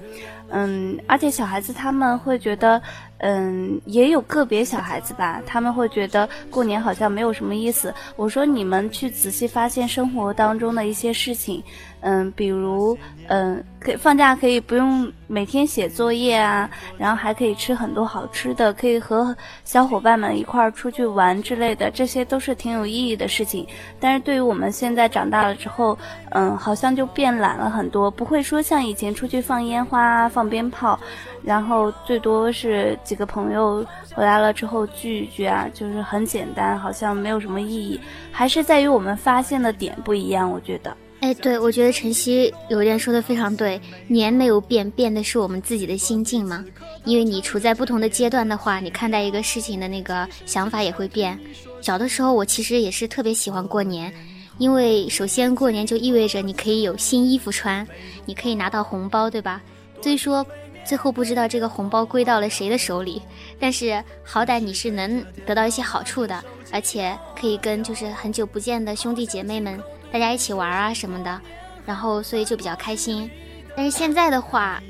[0.49, 2.81] 嗯，而且小孩子他们会觉得，
[3.17, 7.93] 嗯，也有个别小孩子吧，他们会觉得过年好像没有什么意思。
[8.15, 11.61] 我说你们去仔细发现生活当中的一些事情。
[12.07, 23.67] 嗯，比如，嗯，可以放假可以不用每天写作业啊，然后还可以吃很多好吃的，可以和小伙伴们一块儿出去玩之类的，这些都是挺有意义的事情。
[23.99, 25.97] 但是对于我们现在长大了之后，
[26.29, 30.97] 嗯，好像就变懒了很多，不会说像以前出去放烟花、放鞭炮，
[31.43, 37.99] 然后最多是几个朋友回来了之后聚一聚啊，就是很简单，好像没有什么意义。
[38.31, 40.95] 还是在于我们发现的点不一样，我觉得。
[41.19, 46.63] 哎，对，我觉得晨曦有一点说的非常对，年没有变，变的是我们自己的心境嘛。
[47.05, 51.37] 因为你处在不同的阶段的话，你看待一个事情的那个想法也会变。
[51.81, 54.13] 小的时候，我其实也是特别喜欢过年，
[54.57, 57.85] 因为首先过年就意味着你可以有新衣服穿，
[58.25, 59.61] 你可以拿到红包，对吧？
[60.01, 60.45] 所以说，
[60.85, 63.21] 最后不知道这个红包归到了谁的手里，
[63.59, 71.41] 但是好歹你是能得到一些好处的，而且可以跟就是很久不见的兄弟姐妹们大家一起玩啊什么的，
[71.85, 73.29] 然后所以就比较开心。
[73.75, 74.81] 但是现在的话，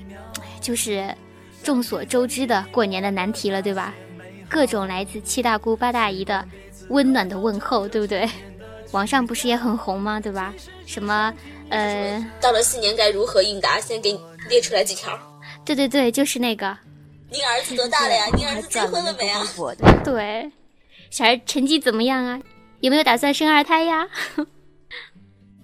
[0.62, 1.14] 就是
[1.64, 3.94] 众所周知的过年的难题了，对吧？
[4.50, 6.46] 各种来自七大姑八大姨的
[6.90, 8.30] 温暖的问候，对不对？
[8.92, 10.20] 网上不是也很红吗？
[10.20, 10.54] 对吧？
[10.86, 11.34] 什么
[11.70, 13.78] 呃，到了新年该如何应答？
[13.82, 15.12] 先给你列出来几条。
[15.66, 16.78] 对对对，就是那个。
[17.30, 18.26] 您儿子多大了呀？
[18.38, 19.44] 您儿子结婚了没啊？
[20.06, 20.50] 对，
[21.10, 22.40] 小孩成绩怎么样啊？
[22.80, 24.08] 有没有打算生二胎呀？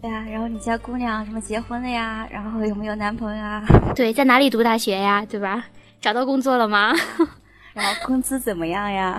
[0.04, 2.28] 对啊，然后你家姑娘什么结婚了呀？
[2.30, 3.64] 然后有没有男朋友啊？
[3.96, 5.26] 对，在哪里读大学呀？
[5.30, 5.64] 对吧？
[6.02, 6.94] 找到工作了吗？
[7.72, 9.18] 然后工资怎么样呀？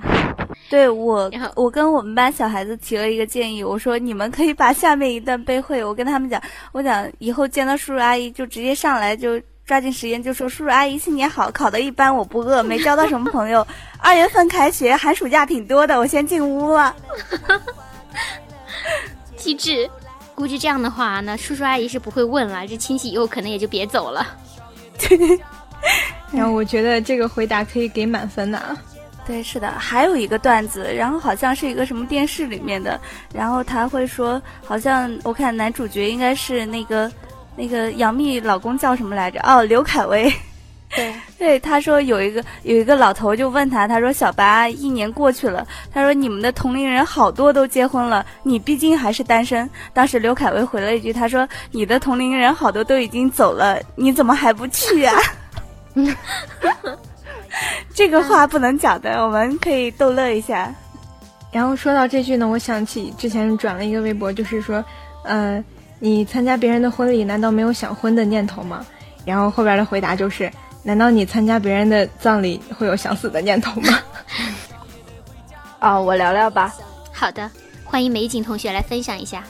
[0.69, 5.83] 对我，我跟我们班小孩子提了一个建议，我说你们可以把下面一段背会。
[5.83, 6.39] 我跟他们讲，
[6.71, 13.65] 我讲以后见到叔叔阿姨就直接上来就抓紧时间就说叔叔阿姨新年好，考的一般，我不饿，没交到什么朋友。
[13.97, 16.95] 二月份开学，寒暑假挺多的，我先进屋了。
[19.35, 19.89] 机智，
[20.35, 24.27] 估计这样的话，那叔叔阿姨是不会问了，这亲戚以后可能也就别走了。
[26.31, 28.77] 然后我觉得这个回答可以给满分的。
[29.25, 32.99] 对，是的，还有一个段子，然后好像是一个什么电视里面的，
[33.33, 37.11] 然后他会说，好像我看男主角应该是那个
[37.55, 39.39] 那个杨幂老公叫什么来着？
[39.41, 40.31] 哦，刘恺威。
[40.95, 49.69] 对对，他说有一个有一个老头就问他，他说小白一年过去了，他说你们的同龄人好多都结婚了，你毕竟还是单身。
[49.93, 55.17] 当时刘恺威回了一句，他说你的同龄人好多都已经走了，你怎么还不去啊？
[57.93, 60.73] 这个话不能讲的，我们可以逗乐一下。
[61.51, 64.83] 然后说到这句呢，我想起之前转了一个微博，就是说，
[65.23, 65.63] 呃，
[65.99, 68.85] 你参加别人的婚礼，难道没有想婚的念头吗？
[69.25, 70.51] 然后后边的回答就是，
[70.85, 73.99] 难道你参加别人的葬礼会有想死的念头吗？
[75.79, 76.71] 啊， 我聊聊吧。
[77.11, 77.49] 好的，
[77.83, 79.43] 欢迎美景同学来分享一下。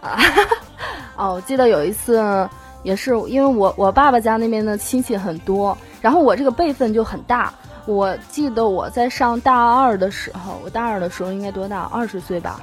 [0.00, 0.18] 啊，
[1.14, 2.48] 哦，我记得有一次。
[2.82, 7.52] 也是因为我我爸爸家那边的亲戚很多，然后我这个辈分就很大。
[7.84, 11.82] 我记得我在上大二的时候，我大二的时候应该多大？
[11.92, 12.58] 二十岁吧。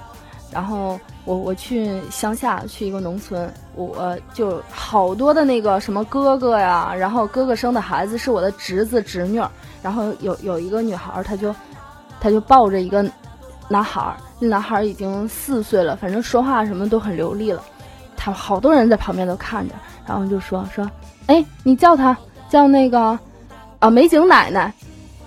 [0.57, 9.39] 然后我我去乡下去一个农村，我就好多的那个什么哥哥呀，然后哥哥生的孩子是我的侄子侄女，
[9.83, 11.53] 然后有有一个女孩，她就
[12.19, 13.07] 她就抱着一个
[13.67, 17.61] 男孩，那男孩已经四岁了，反正说话什么都很流利了。
[18.15, 19.75] 他好多人在旁边都看着。
[20.07, 20.89] 然后就说说，
[21.27, 22.17] 哎，你叫他
[22.49, 23.19] 叫那个，
[23.77, 24.73] 啊，美景奶奶。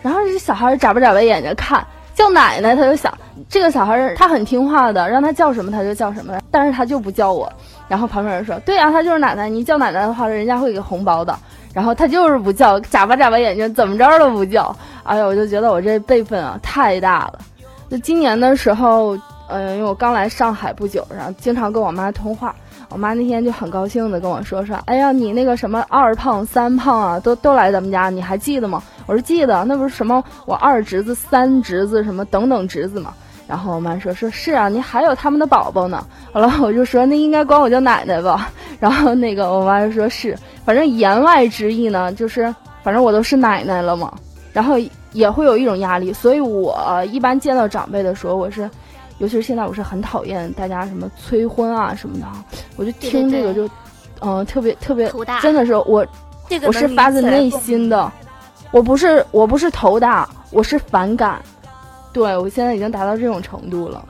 [0.03, 1.87] 然后这小孩眨巴眨巴眼睛看，
[2.20, 3.11] 叫奶奶，他就想
[3.48, 7.50] 这个小孩他很听话的，让他叫什么他就叫什么，但是他就不叫我。
[7.88, 11.35] 然后旁边人说，对呀，他就是奶奶，你叫奶奶的话，人家会给红包的。
[11.72, 14.76] 然后他就是不叫，眨巴眨巴眼睛，怎么着都不叫。
[15.02, 17.38] 哎呀，我就觉得我这辈分啊太大了。
[17.88, 19.16] 就今年的时候，
[19.48, 22.54] 嗯，因为我刚来上海不久，然后经常跟我妈通话。
[22.90, 28.83] 我妈那天就很高兴的跟我说说，哎呀，你那个什么二胖三胖啊，都都来咱们家，你还记得吗？
[29.07, 33.14] 我说记得，那不是什么我二侄子、三侄子什么等等侄子吗？
[33.46, 36.05] 然后我妈说说是啊，你还有他们的宝宝呢。
[36.33, 38.50] 完了我就说那应该管我叫奶奶吧。
[38.81, 44.12] 然后那个我妈就说是，反正言外之意呢，就是反正我都是奶奶了嘛。
[44.53, 44.76] 然后
[45.12, 48.68] 也会有一种压力，所以我一般见到长辈的时候，我是。
[49.20, 52.26] 尤其是现在，我是很讨厌大家什么催婚啊什么的，
[52.76, 53.68] 我就听这个就，
[54.20, 56.06] 嗯，特别特别，真的是我，
[56.66, 58.11] 我是发自内心的，
[58.70, 61.40] 我不是我不是头大，我是反感，
[62.14, 64.02] 对我现在已经达到这种程度了。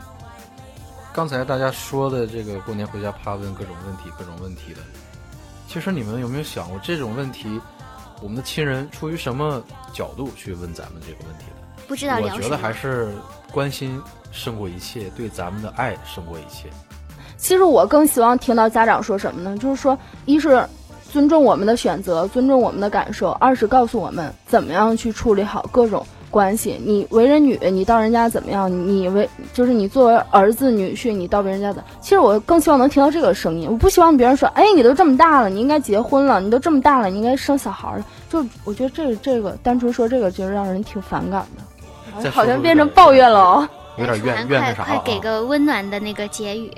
[1.13, 4.81] 刚才大家说的这个过年回家怕问各种问题各种问题的，
[5.67, 7.61] 其实你们有没有想过这种问题，
[8.23, 9.61] 我们的亲人出于什么
[9.93, 11.83] 角度去问咱们这个问题的？
[11.89, 13.13] 不知道我觉得还是
[13.51, 14.01] 关心。
[14.31, 16.69] 胜过一切，对咱们的爱胜过一切。
[17.37, 19.57] 其实我更希望听到家长说什么呢？
[19.57, 20.63] 就是说，一是
[21.11, 26.79] 尊重我们的选择，尊重我们的感受；二是告诉我们怎么样去处理好各种关系。
[26.85, 28.71] 你为人女，你到人家怎么样？
[28.71, 31.83] 你为就是你作为儿子女婿，你到别人家的。
[32.03, 33.67] 其实我更希望能听到这个声音。
[33.71, 41.45] 我不希望别人说：“哎，你都这么大了，你应该结婚了；你都这么大了，你应该生小孩了。”就我觉得这这个单纯说这个，就是让人挺反感
[42.23, 43.69] 的，好像变成抱怨了哦。
[44.01, 46.73] 有点怨怨那啥快给个温暖的那个结语。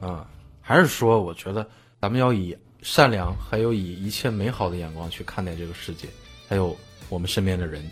[0.00, 0.24] 嗯，
[0.60, 1.68] 还是说，我觉得
[2.00, 6.08] 咱们要以善良，还有以一切美好的眼光去看待这个世界，
[6.48, 6.76] 还有
[7.08, 7.82] 我们身边的人。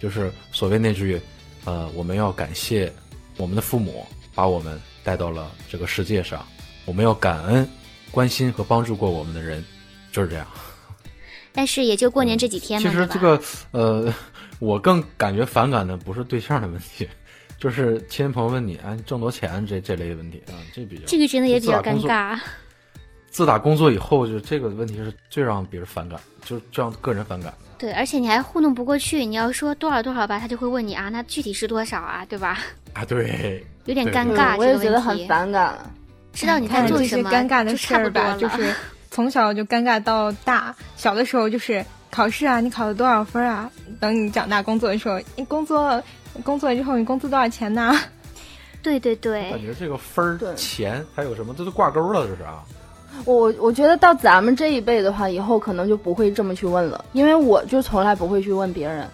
[0.00, 1.18] 就是所谓那句，
[1.64, 2.92] 呃，我们要感谢
[3.38, 6.44] 我们的父母，把我们带到了这个世界上。
[6.84, 7.66] 我们要感恩
[8.10, 9.64] 关心和帮助过我们的人，
[10.12, 10.46] 就是这样。
[11.52, 14.12] 但是也就过年这几天嘛，其实这个呃，
[14.58, 17.08] 我更感觉反感的不是对象的问题，
[17.64, 22.38] 就是亲戚朋友问你，哎，挣多钱这这类问题啊，这比较这个真的也比较尴尬。
[23.30, 27.54] 自打工作以后，就这个问题是最让别人反感，就是最让个人反感。
[27.78, 32.58] 对，而且你还糊弄不过去，你要说多少多少吧，他就会问你啊，那具体是多少啊，对吧？
[32.92, 35.74] 啊，对，有点尴尬，我也觉得很反感。
[36.34, 38.46] 知道你在做什么，尴尬的事儿吧，差不多。
[38.46, 38.74] 就是
[39.10, 40.76] 从小就尴尬到大。
[40.98, 43.70] 小的时候就是考试啊，你考了多少分啊？
[43.98, 46.02] 等你长大工作的时候，你工作
[46.42, 47.94] 工作了之后你工资多少钱呢？
[48.82, 52.62] 对对对，感觉这个分儿、钱还有什么，这都挂钩了，这是啊。
[53.24, 59.06] 我我觉得到咱们这一辈的话，以后可能就不会这么去问了，因为我就从来不会去问别人，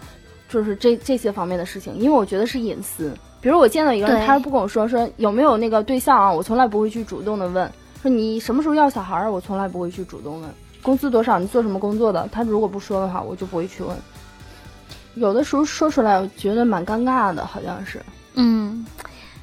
[0.49, 3.13] 就是这这些方面的事情，因为我觉得是隐私。
[3.39, 10.49] 比如我见到一个人，他不跟我说说有没有那个对象啊，我从来不会去主动的问，说你什么时候要小孩儿，我从来不会去主动问，
[10.81, 13.95] 工资多少，你做什么工作的，他如果不说的话，我就不会去问。
[15.15, 18.01] 有的时候说出来，我觉得蛮尴尬的，好像是。
[18.33, 18.85] 嗯，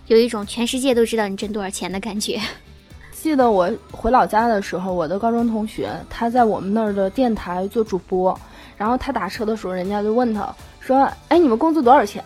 [0.06, 2.40] 有一种全世界都知道你挣多少钱的感觉。
[3.12, 8.38] 记得我回老家的时候，我的高中同学他在我们那儿的电台做主播，
[8.76, 10.48] 然后他打车的时候，人家就问他
[10.80, 12.24] 说：“哎，你们工资多少钱？”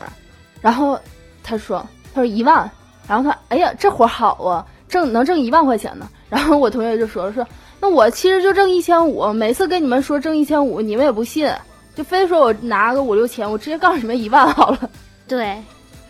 [0.61, 0.99] 然后
[1.43, 2.71] 他说：“他说一万。”
[3.09, 7.45] 然后他：“哎呀，这活好啊，挣能挣一万块钱呢。”然后我同学就说：“说
[7.81, 11.51] 那我其实就挣一千五，每次跟你们说挣一千五，你们也不信，
[11.95, 14.91] 就非说我拿个五六千，我直接告诉你们一万好了。”
[15.29, 15.63] 对，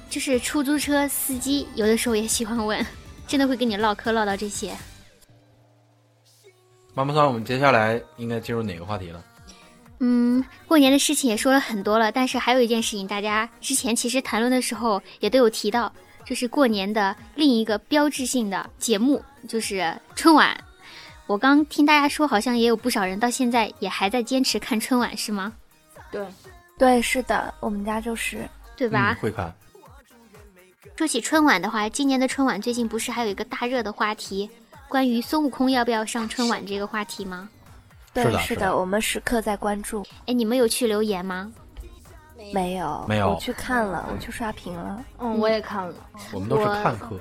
[0.08, 2.84] 就是出租车司机有的时候也喜欢问，
[3.26, 4.76] 真的会跟你唠嗑唠到这些。
[6.94, 9.24] 妈妈桑，我们接下来应该进入哪个话题了？
[10.00, 15.92] 嗯，过年的事情也说了很多了，但是还有一件事情，大家之前其实谈论的时候也都有提到，
[16.26, 20.56] 就是过年的另一个标志性的节目，就是春晚。
[21.28, 25.52] 我刚听大家说，好像也有不少人到现在也还在坚持看春晚，是吗？
[26.12, 26.24] 对，
[26.78, 29.16] 对，是的，我们家就是，对吧？
[29.18, 29.52] 嗯、会看。
[30.94, 34.48] 说起春晚的话，今年的春晚最近不是还有一个大热的话题，
[34.88, 37.48] 关于孙悟空要不要上春晚这个话题吗？
[38.12, 40.06] 对，是的是是的我们时刻在关注。
[40.26, 41.50] 哎，你们有去留言吗？
[42.52, 45.04] 没有，没有我去看了，我去刷屏了。
[45.18, 45.94] 嗯，我也看了。
[46.32, 47.18] 我们都是看客。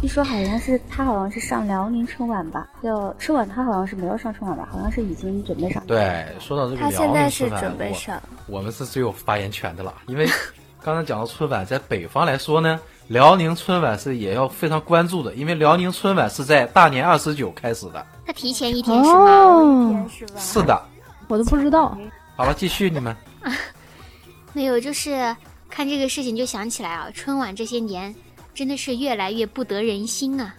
[0.00, 5.82] 据说好像是他好像是上辽宁春晚吧，就春晚他好像是没有上春晚吧，好像是已经准备上。
[5.86, 8.22] 对，说到这个他现在是准备我上。
[8.46, 10.26] 我们是最有发言权的了，因为
[10.82, 18.06] 刚才讲到春晚，在北方来说呢，辽宁春晚是也要非常关注的，因为辽宁春晚是在大年二十九开始的。
[18.24, 19.20] 他提前一天是吗？
[19.20, 20.06] 哦，
[20.38, 20.82] 是的，
[21.28, 21.94] 我都不知道。
[22.36, 23.14] 好了，继续你们。
[24.52, 25.36] 没有，就是
[25.68, 28.14] 看这个事情就想起来啊，春晚这些年
[28.54, 30.54] 真的是越来越不得人心啊。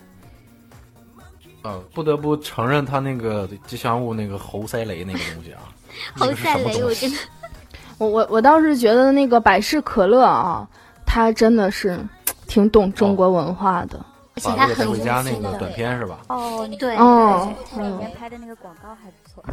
[1.63, 5.61] 呃，不得不承认他那个吉祥物那个猴赛雷那个东西啊，
[6.17, 7.17] 那猴个是赛雷，我真的
[7.99, 10.67] 我我我倒是觉得那个百事可乐啊，
[11.05, 11.99] 他真的是
[12.47, 14.03] 挺懂中国文化的。
[14.33, 16.21] 而且他很把那个带回家那个短片是吧？
[16.29, 19.43] 哦，对哦，他里面拍的那个广告还不错。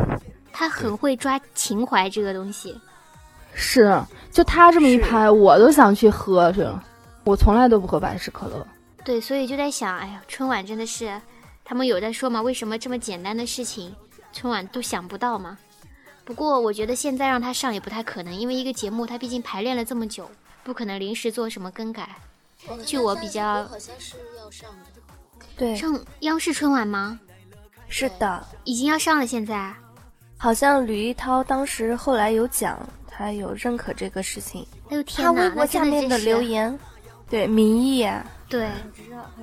[0.52, 2.80] 他很会抓情怀这个东西。
[3.54, 6.82] 是，就他这么一拍，我都想去喝去了。
[7.24, 8.66] 我从来都不喝百事可乐。
[9.04, 11.20] 对，所以就在想，哎呀，春晚真的是，
[11.64, 13.94] 他们有在说嘛，为什么这么简单的事情，
[14.32, 15.58] 春晚都想不到吗？
[16.24, 20.30] 不过我觉得现在让他上也不太可能，因为一个节目他毕竟排练了这么久，
[20.62, 22.08] 不可能临时做什么更改。
[22.84, 25.00] 据我比较好像是要上的。
[25.56, 27.18] 对，上央视春晚吗？
[27.88, 29.72] 是的，已经要上了，现在。
[30.36, 32.78] 好像吕一涛当时后来有讲，
[33.18, 34.64] 他有认可这个事情。
[34.90, 35.32] 哎呦天他！
[35.32, 36.78] 微博下面的留言，
[37.28, 38.70] 对民意啊，对，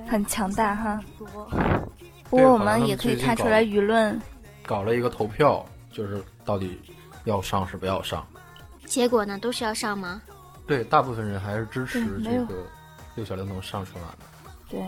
[0.08, 0.98] 很强大哈。
[2.30, 4.18] 不过我们们也可以看出来舆论，
[4.64, 6.80] 搞了一个投票，就是到底
[7.24, 8.26] 要上是不要上。
[8.86, 10.22] 结果呢都是要上吗？
[10.66, 12.66] 对，大部分人还是支持这个
[13.14, 14.50] 六小龄童上春晚的。
[14.70, 14.80] 对，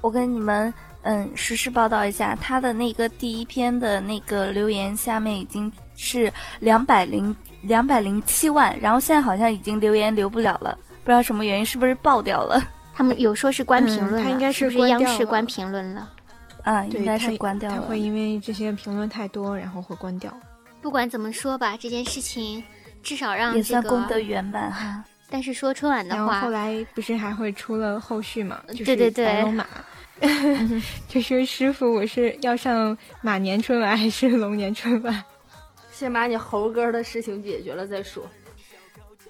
[0.00, 7.34] 我跟你们嗯实时报道一下，他的那个第一篇的那个留言下面已经是两百零
[7.66, 12.62] 两百零七万，然后现在好像已经留言留不了了，不知道什么原因，是不是爆掉了？
[12.94, 16.08] 他们有说是关评论，嗯他应该是不是央视关评论了？
[16.62, 17.76] 啊，应该是关掉了。
[17.76, 20.32] 他会因为这些评论太多，然后会关掉。
[20.80, 22.62] 不管怎么说吧，这件事情
[23.02, 25.04] 至少让也这个算功德圆满哈。
[25.28, 28.60] 但是说春晚的话然后后，来不是还会出了后续嘛？
[28.68, 29.66] 就是对对对白龙马，
[31.08, 35.24] 就说师傅，我是要上马年春晚还是龙年春晚？
[35.96, 38.22] 先把你猴哥的事情解决了再说。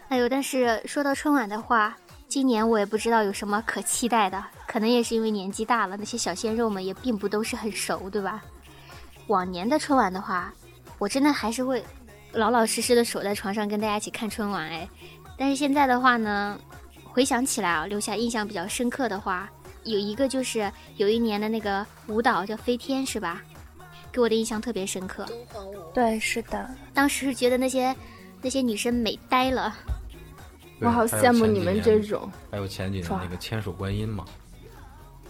[0.08, 1.96] 哎呦，但是说到春晚的话，
[2.26, 8.42] 今年我也不知道有什么可期待的，可能也是因为年纪大了，那些小鲜肉们也并不都是很熟，对吧？
[9.28, 10.52] 往年的春晚的话，
[10.98, 11.84] 我真的还是会，
[12.32, 14.88] 老老实实的守在床上跟大家一起看春晚哎。
[15.38, 16.58] 但是现在的话呢，
[17.04, 19.48] 回想起来啊，留下印象比较深刻的话，
[19.84, 23.40] 有一个就是有一年的那个舞蹈叫飞天是吧？
[24.16, 25.26] 给我的印象特别深刻。
[25.92, 27.94] 对，是的，当时是觉得那些
[28.40, 29.76] 那些女生美呆了。
[30.80, 32.26] 我好羡慕你们这种。
[32.50, 34.24] 还有前几年那个千手观音嘛。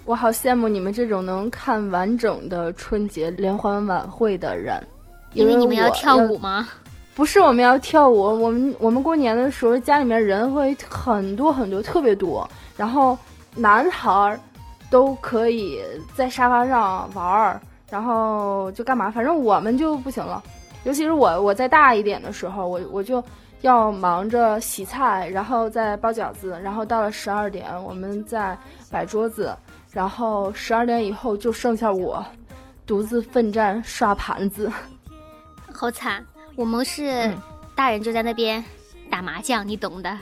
[0.05, 4.81] 我好羡慕你们这种能看完整的春节联欢晚会的人。
[5.33, 6.69] 因为你们要跳舞吗？
[7.17, 8.21] 不是，我们要跳舞。
[8.41, 12.49] 我们我们过年的时候家里面人会很多很多，特别多。
[12.77, 13.19] 然后
[13.57, 14.39] 男孩儿
[14.89, 15.83] 都可以
[16.15, 17.61] 在沙发上玩儿，
[17.91, 19.11] 然后就干嘛？
[19.11, 20.43] 反正我们就不行了。
[20.85, 23.23] 尤其是我，我再大一点的时候，我我就
[23.63, 28.57] 要忙着洗菜，然后再包饺子，然后到了十二点，我们再
[28.91, 29.57] 摆桌子，
[29.91, 32.25] 然后十二点以后就剩下我
[32.87, 34.71] 独自奋战刷盘子。
[35.73, 36.25] 好惨，
[36.55, 37.33] 我们是
[37.75, 38.65] 大人就在那边
[39.11, 40.17] 打麻将，你懂的。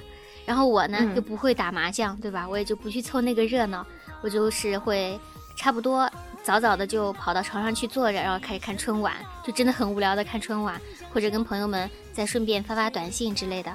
[0.47, 2.47] 然后我呢又不会打麻将，对吧？
[2.49, 3.85] 我也就不去凑那个热闹，
[4.23, 5.19] 我就是会
[5.57, 6.11] 差不多
[6.45, 10.78] 早早的就跑到床上去坐着，然后开始看春晚，就真的很无聊的看春晚，
[11.11, 13.74] 或者跟朋友们再顺便发发短信之类的。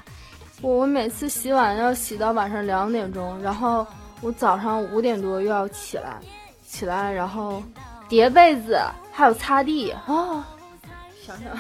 [0.62, 3.88] 我我每次洗碗要洗到晚上两点钟，然后
[4.22, 6.20] 我早上五点多又要起来，
[6.64, 7.64] 起来然后
[8.08, 8.80] 叠被子，
[9.12, 10.46] 还有擦地啊。
[11.26, 11.58] 想想，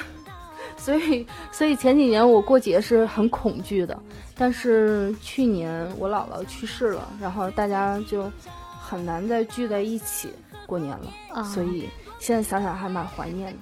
[0.78, 3.98] 所以所以前几年我过节是很恐惧的，
[4.38, 8.32] 但是去年我姥姥去世了，然后大家就
[8.80, 10.32] 很难再聚在一起
[10.70, 11.90] 过年了，所以
[12.20, 13.60] 现在想想还蛮怀念的。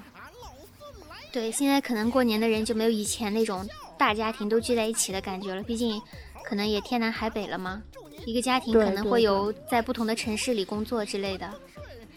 [1.32, 3.66] 对，现在可能过年的人就没有以前那种
[3.97, 6.01] 大家庭都聚在一起的感觉了，毕竟
[6.43, 7.82] 可能也天南海北了嘛，
[8.26, 11.49] 一个家庭可能会有在不同的城市里工作之类的。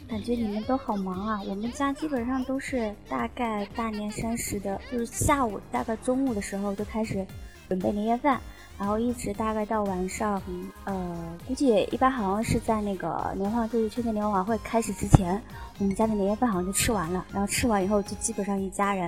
[0.09, 1.41] 感觉你们都好忙啊！
[1.47, 7.25] 我们家基本上都是大概大年三十的，就是下午大概中午的时候就开始
[7.69, 8.41] 准备年夜饭，
[8.81, 10.41] 然后一直大概到晚上，
[10.85, 15.39] 呃，估计一般好像是在那个年欢就是春节联欢晚会开始之前，
[15.79, 19.03] 我们家的年夜饭好像就吃完了，然后吃完以后就基本上一家人，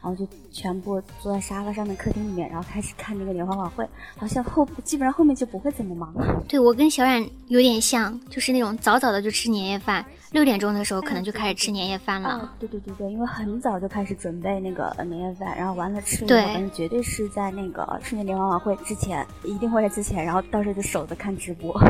[0.00, 3.84] 然后就全部坐在沙发上的客厅里面，然后开始看那个联欢晚会，
[4.16, 6.44] 好像后基本上后面就不会怎么忙了。
[6.46, 10.06] 对我跟小冉有点像，就是那种早早的就吃年夜饭。
[10.32, 12.52] 六点钟的时候，可能就开始吃年夜饭了。
[12.58, 21.80] 对对对对，因为很早就开始准备那个年夜饭，然后完了吃了以后，反正绝对是在那个春节联欢晚会之前，一定会在之前，然后到时候就守着看直播。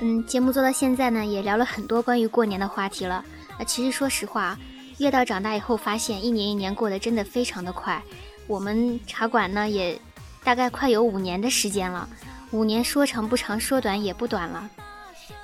[0.00, 3.24] 嗯，节目做到现在呢，也聊了很多关于过年的话题了。
[3.58, 4.58] 啊，其实说实话，
[4.98, 8.02] 越到长大以后，发现一年一年过得真的非常的快。
[8.46, 9.98] 我们茶馆呢，也
[10.44, 12.08] 大概快有五年的时间了。
[12.50, 14.70] 五年说长不长，说短也不短了。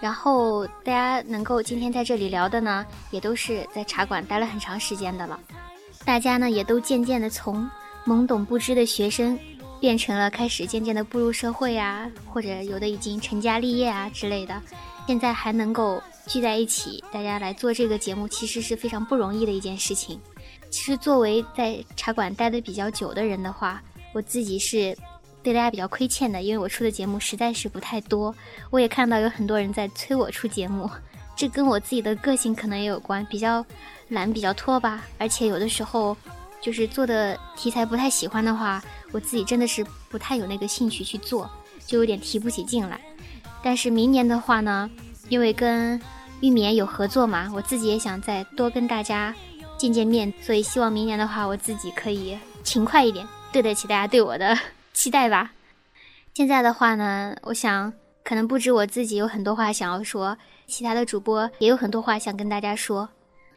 [0.05, 5.41] 然后大家能够今天在这里聊的呢，也都是在茶馆待了很长时间的了。
[6.05, 7.67] 大家呢也都渐渐的从
[8.05, 9.39] 懵懂不知的学生，
[9.81, 14.61] 变成了开始渐渐的步入社会啊，或者有的已经成家立业啊之类的。
[15.07, 20.21] 现在还能够聚在一起，大家来做这个节目，其实是非常不容易的一件事情。
[20.69, 23.83] 其实作为在茶馆待的比较久的人的话，
[24.13, 24.95] 我自己是。
[25.45, 28.35] 对大家比较亏欠的，因为我出的节目实在是不太多。
[28.71, 30.91] 我也看到有很多人在催我出节目，
[31.37, 33.65] 这跟我自己的个性可能也有关，比较
[34.09, 35.05] 懒，比较拖吧。
[35.19, 36.17] 而且有的时候，
[36.63, 38.83] 就是做的题材不太喜欢的话，
[39.13, 41.49] 我自己真的是不太有那个兴趣去做，
[41.87, 42.99] 就有点提不起劲来。
[43.63, 44.91] 但是明年的话呢，
[45.29, 46.01] 因为跟
[46.41, 49.35] 玉棉有合作嘛，我自己也想再多跟大家
[49.77, 54.57] 见见面，所以希望明年的话，我自己可以勤快一点，对得起大家对我的。
[54.95, 55.53] 期待吧。
[56.33, 57.93] 现在的话呢，我想
[58.25, 60.37] 可能不止我自己有很多话想要说，
[60.67, 63.09] 其他的主播也有很多话想跟大家说。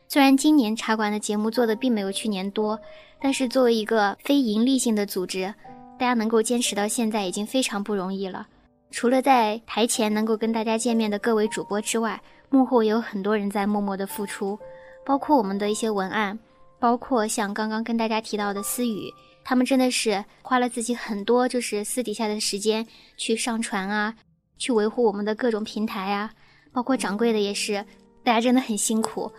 [0.10, 2.80] 虽然今年茶馆的节目做的并没有去年多，
[3.22, 5.54] 但是作为一个非盈利性的组织，
[5.98, 8.48] 大家能够坚持到现在已经非常不容易了。
[8.90, 14.58] 除了在台前能够跟大家见面的各位主播之外，幕后也有很多人在默默的付出，
[15.06, 16.38] 包括我们的一些文案，
[16.80, 19.12] 包括像刚刚跟大家提到的思雨。
[19.50, 22.86] 他们真的是花了自己很多，就是私底下的时间
[23.16, 24.14] 去上传啊，
[24.58, 26.30] 去维护我们的各种平台啊，
[26.74, 27.86] 包括掌柜的也是，
[28.26, 29.32] 大家真的很辛苦。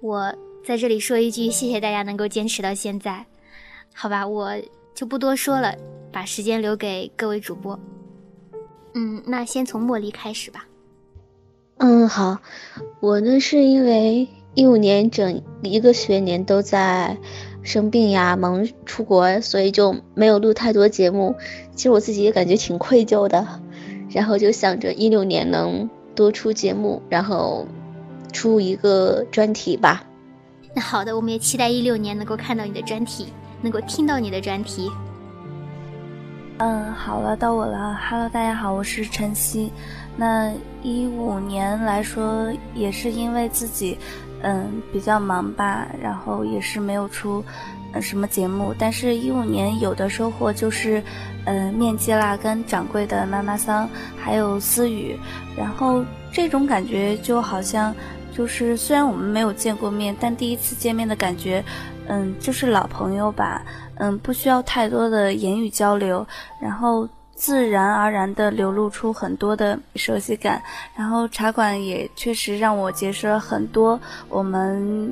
[0.00, 0.34] 我
[0.64, 3.26] 在这里说一句，谢谢大家能够坚持到现在。
[3.92, 4.50] 好吧，我
[4.94, 5.76] 就不多说了，
[6.10, 7.78] 把时间留给各位主播。
[8.94, 10.66] 嗯，那先从茉莉开始吧。
[11.76, 12.38] 嗯，好，
[13.00, 17.14] 我呢是因为一五年整一个学年都在。
[17.70, 21.36] 生病呀，忙出国，所以就没有录太多节目。
[21.76, 23.46] 其实我自己也感觉挺愧疚的，
[24.10, 27.68] 然后就想着一六年能多出节目，然后
[28.32, 30.02] 出一个专题吧。
[30.74, 33.28] 那好的，我们也期待一六年能够看到你的专题，
[33.62, 34.90] 能够听到你的专题。
[36.58, 37.96] 嗯，好了，到我了。
[38.10, 39.70] Hello，大家好，我是晨曦。
[40.16, 40.52] 那
[40.82, 43.96] 一五年来说，也是因为自己，
[44.42, 47.44] 嗯，比较忙吧，然后也是没有出，
[47.92, 48.74] 呃，什么节目。
[48.78, 51.02] 但是，一五年有的收获就是，
[51.44, 53.88] 嗯，面基啦，跟掌柜的妈妈桑，
[54.18, 55.18] 还有思雨，
[55.56, 57.94] 然后这种感觉就好像，
[58.32, 61.62] 就是虽然我们没有见过面，但第一次见面的感觉，
[62.08, 63.62] 嗯，就是老朋友吧。
[64.02, 66.26] 嗯，不需要太多的言语交流，
[66.58, 67.06] 然后
[67.40, 70.62] 自然而然地流露出很多的熟悉感。
[70.94, 75.10] 然后茶馆也确实让我结识了很多我们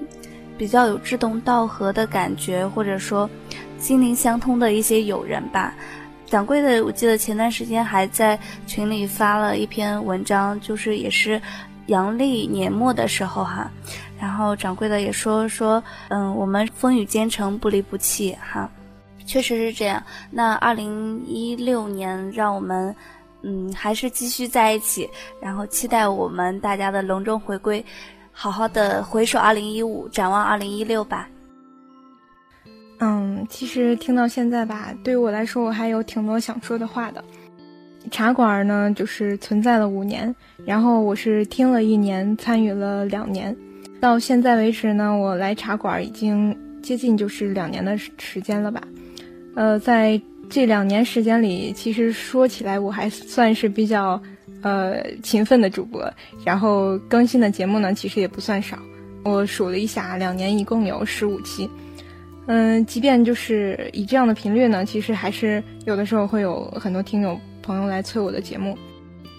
[0.58, 3.28] 比较有志同道合的感觉，或者说
[3.78, 5.74] 心灵相通的一些友人吧。
[6.26, 11.40] 掌柜的，我记得前段时间还在群里发了一篇文章，就是也是
[11.86, 13.70] 阳历年末的时候哈。
[14.20, 18.70] 然后掌柜的也说说，嗯，我们风雨兼程，不离不弃哈。
[19.28, 20.02] 确实是这样。
[20.30, 22.94] 那二零一六年，让我们，
[23.42, 25.08] 嗯，还是继续在一起，
[25.40, 27.84] 然后期待我们大家的隆重回归，
[28.32, 31.28] 好好的回首二零一五，展望二零一六吧。
[33.00, 37.22] 嗯，其实听到现在吧，对于我来说，我还有挺多想说的话的。
[38.10, 43.54] 茶馆呢，就是存在了五年，然后我是听了一年，参与了两年，
[44.00, 48.82] 到现在为止呢，我来茶馆已经接近就是两年的时间了吧。
[49.58, 54.22] 呃，在这两年时间里，其实说起来我还算是比较，
[54.62, 56.08] 呃，勤奋的主播。
[56.44, 58.78] 然后更新的节目呢，其实也不算少。
[59.24, 61.68] 我数了一下，两年一共有十五期。
[62.46, 68.78] 嗯，即便就是以这样的频率呢，其实还是有的时候会有很多听友朋友来催我的节目。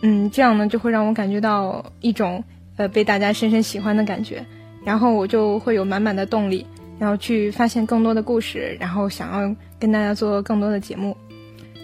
[0.02, 2.44] 嗯，这样呢就会让我感觉到一种
[2.76, 4.46] 呃被大家深深喜欢的感觉，
[4.84, 6.66] 然后我就会有满满的动力，
[7.00, 9.56] 然后去发现更多的故事，然后想要。
[9.82, 11.16] 跟大家做更多的节目，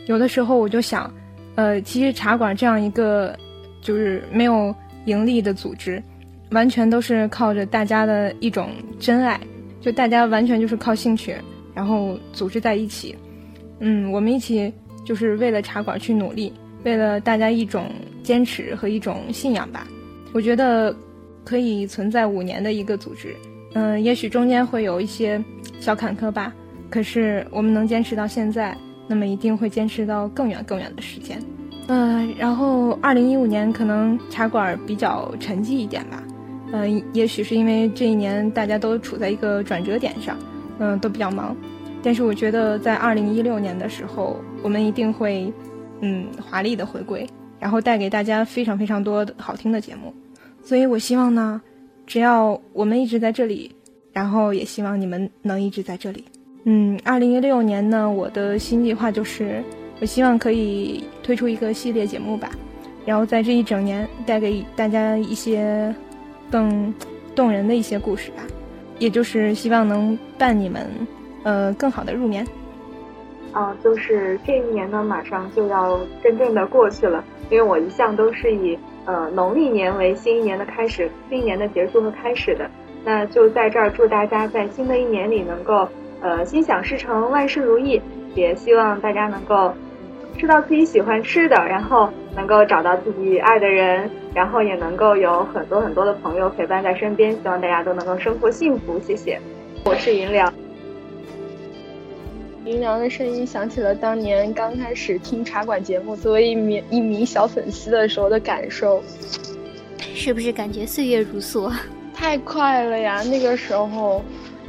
[0.05, 1.09] 有的时候我就想，
[1.55, 3.33] 呃，其实茶馆这样一个
[3.79, 6.03] 就是没有盈利的组织，
[6.51, 9.39] 完全都是靠着大家的一种真爱，
[9.79, 11.37] 就大家完全就是靠兴趣，
[11.73, 13.15] 然后组织在一起。
[13.79, 14.73] 嗯，我们一起
[15.05, 16.51] 就是为了茶馆去努力，
[16.83, 17.89] 为了大家一种
[18.23, 19.87] 坚持和一种信仰吧。
[20.33, 20.93] 我觉得
[21.45, 23.33] 可以存在五年的一个组织，
[23.75, 25.43] 嗯，也许中间会有一些
[25.79, 26.51] 小坎坷吧。
[26.89, 31.37] 可是我们能坚持到现在，那么一定会坚持到更远更远的时间。
[31.87, 36.23] 嗯，然后二零一五年可能茶馆比较沉寂一点吧。
[36.71, 40.37] 嗯，也许是因为这一年大家都处在一个转折点上，
[40.79, 41.55] 嗯，都比较忙。
[42.01, 45.51] 但是我觉得在二零一六年的时候，我们一定会，
[46.01, 47.27] 嗯，华丽的回归，
[47.59, 50.13] 然后带给大家非常非常多的好听的节目。
[50.63, 51.61] 所以我希望呢，
[52.05, 53.75] 只要我们一直在这里，
[54.13, 56.23] 然后也希望你们能一直在这里。
[56.63, 59.63] 嗯，二零一六年呢，我的新计划就是，
[59.99, 62.49] 我希望可以推出一个系列节目吧，
[63.05, 65.93] 然后在这一整年带给大家一些
[66.49, 66.93] 更
[67.35, 68.43] 动人的一些故事吧，
[68.97, 70.87] 也就是希望能伴你们，
[71.43, 72.45] 呃，更好的入眠。
[73.51, 82.69] 啊，就是这一年呢，马上就要真正的过去了，因为我一向都是以呃农历年为新一年的开始，新一年的结束和开始的，
[83.03, 85.87] 那就在这儿祝大家在新的一年里能够。
[86.21, 88.01] 呃，心想事成，万事如意，
[88.33, 89.71] 也希望大家能够
[90.39, 97.31] 吃到自己喜欢吃的，然后能够找到自己爱的人，然后也能够有很多很多的朋友陪伴在身边。
[97.33, 98.99] 希望大家都能够生活幸福。
[99.01, 99.39] 谢谢，
[99.83, 100.64] 我是云良。
[102.65, 109.03] 云良的声音想起了当年刚开始听茶馆节目，作为一名一名小粉丝的时候的感受，
[110.15, 111.71] 是不是感觉岁月如梭？
[112.11, 114.23] 太快了呀，那个时候。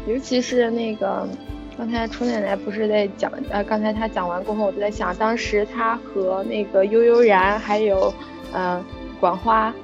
[0.07, 1.26] 尤其是那个，
[1.76, 8.14] 刚才楚奶奶不是在讲，呃，刚才她讲完过后，我就在想，当时她和那个悠悠然还有，
[8.53, 8.80] 呃，
[9.18, 9.74] 管花、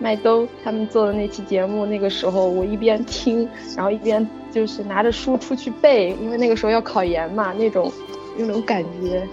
[0.00, 7.92] 麦兜他们做的那期节目，那个时候我一边听， 然后一边就是拿着书出去背，因为那个时候要考研嘛，那种
[8.36, 9.26] 那种感觉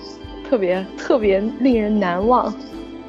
[0.49, 2.53] 特别特别令人难忘。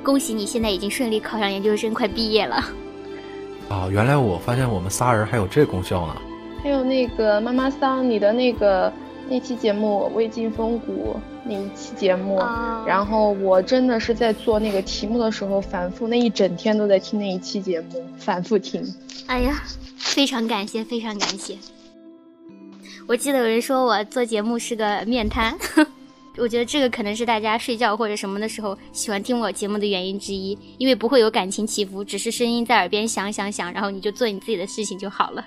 [0.02, 2.56] 恭喜你现在已经顺利考上研究生，快毕业了。
[3.68, 6.16] 啊，原来我发现我们仨人还有这功效呢。
[6.62, 8.92] 还有那个妈妈桑，你的那个
[9.28, 12.38] 那期节目《魏晋风骨》那一期节目，
[12.86, 18.84] 然后我真的是在做那个题目的时候，反复那一整天都在听那一期节目，反复听。
[19.26, 19.62] 哎呀，
[19.96, 21.56] 非常感谢，非常感谢。
[23.08, 25.56] 我记得有人说我做节目是个面瘫，
[26.38, 35.44] 我觉得这个可能是大家睡觉或者什么的时候喜欢听我节目的原因之一，因为不会有感情起伏，只是声音在耳边响响响，然后你就做你自己的事情就好了。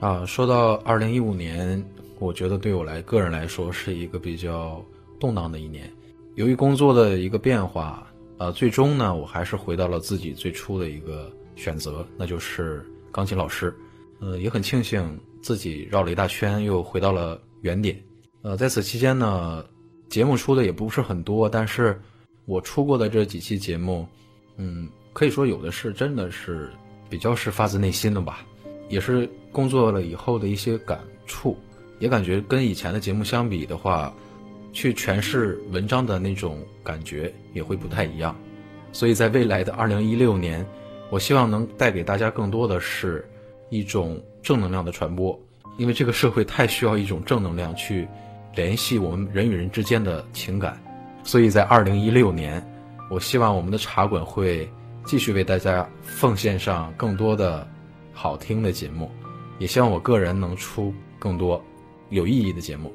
[0.00, 1.82] 啊，说到二零一五年，
[2.24, 4.82] 我觉得对我来个人来说是一个比较
[5.20, 5.92] 动荡的一年。
[6.36, 13.74] 由于工作的一个变化，呃，最终呢，我还是回到了自己最初的一个选择，那就是钢琴老师。
[14.20, 18.02] 呃，也很庆幸自己绕了一大圈，又回到了原点。
[18.40, 19.62] 呃，在此期间呢，
[20.08, 22.00] 节目出的也不是很多，但是
[22.46, 24.08] 我出过的这几期节目，
[24.56, 26.70] 嗯，可以说有的是真的是
[27.10, 28.46] 比较是发自内心的吧，
[28.88, 31.56] 也是工作了以后的一些感触，
[32.04, 34.12] 也感觉跟以前的节目相比的话。
[34.76, 38.34] 去诠释文章的那种感觉也会不太一样，
[38.90, 40.66] 所以在未来的二零一六年，
[41.10, 43.24] 我希望能带给大家更多的是
[43.70, 45.40] 一种正能量的传播，
[45.78, 48.08] 因为这个社会太需要一种正能量去
[48.56, 50.76] 联系我们人与人之间的情感，
[51.22, 52.60] 所以在二零一六年，
[53.08, 54.68] 我希望我们的茶馆会
[55.06, 57.64] 继续为大家奉献上更多的
[58.12, 59.08] 好听的节目，
[59.60, 61.64] 也希望我个人能出更多。
[62.14, 62.92] 有意义的节目。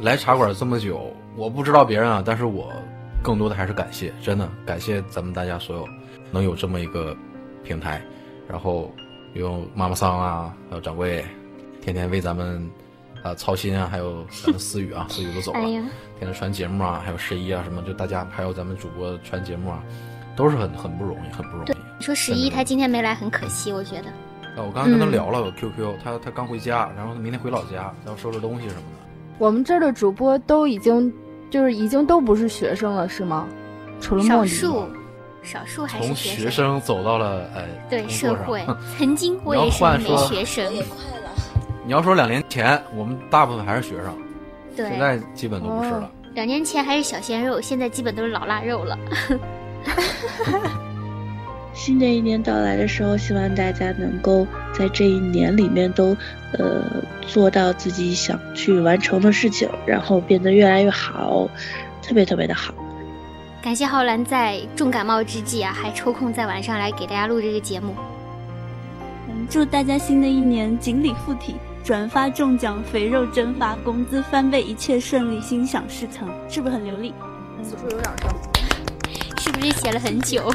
[0.00, 2.72] 来茶馆这么久，我不知道别人啊，但是我
[3.22, 5.88] 更多的还是感谢，真的感谢咱们大家所有
[6.32, 7.16] 能有这么一个
[7.62, 8.02] 平台，
[8.48, 8.92] 然后
[9.34, 11.24] 有妈妈桑啊，还有掌柜，
[11.80, 12.68] 天天为咱们
[13.22, 15.88] 啊操心啊，还有咱们思雨啊， 思雨都走了，天
[16.18, 19.80] 天传节目啊，还有十一啊什么，就大家还有咱们主播传节目啊，
[20.34, 21.70] 都是很很不容易，很不容易。
[21.96, 24.12] 你说十一他今天没来很可惜，我觉得。
[24.56, 29.04] 啊，我刚刚跟他聊了，我 QQ，他他刚回家，然后他明天回老家，然后收拾东西什么的。
[29.38, 31.12] 我们这儿的主播都已经，
[31.50, 33.46] 就是已经都不是学生了，是吗？
[34.00, 34.86] 除了少数，
[35.42, 38.64] 少数还是从学生走到了哎，对社会。
[38.96, 40.72] 曾经我也是没学生。
[41.84, 44.16] 你要说两年前，我们大部分还是学生，
[44.76, 46.10] 对，现在基本都不是了。
[46.34, 48.98] 两年前还是小鲜肉，现在基本都是老腊肉了。
[51.74, 56.16] 新的一年到来的时候，希望大家能够在这一年里面都，
[56.52, 56.82] 呃，
[57.26, 61.48] 做到自己想去完成的事情，然后变得越来越好，
[62.00, 62.72] 特别特别的好。
[63.60, 67.94] 感谢浩然在重感冒之际啊，还抽空在晚上来给大家录这个节目。
[69.28, 77.12] 嗯，祝大家新的一年锦鲤附体，转发中奖，肥肉蒸发，工资翻倍，一切顺利，心想事成，是不是很流利？
[77.62, 78.28] 此处有掌声。
[79.40, 80.54] 是不是写了很久？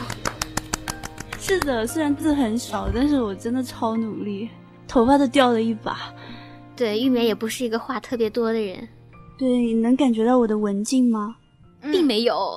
[1.49, 4.47] 是的，虽然字很少，但是我真的超努力，
[4.87, 6.13] 头发都掉了一把。
[6.75, 8.87] 对，玉梅也不是一个话特别多的人。
[9.35, 11.35] 对，你能感觉到我的文静吗？
[11.81, 12.55] 并没有。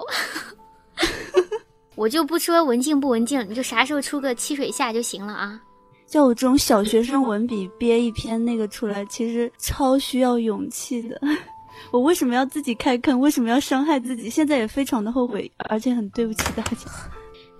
[1.97, 5.59] 我就不说文静不文静，你就啥时候出个七水下就行了啊。
[6.07, 11.19] 叫我这种小学生文笔憋一篇那个出来，其实超需要勇气的。
[11.91, 13.19] 我为什么要自己开坑？
[13.19, 14.29] 为什么要伤害自己？
[14.29, 16.91] 现在也非常的后悔，而且很对不起大家。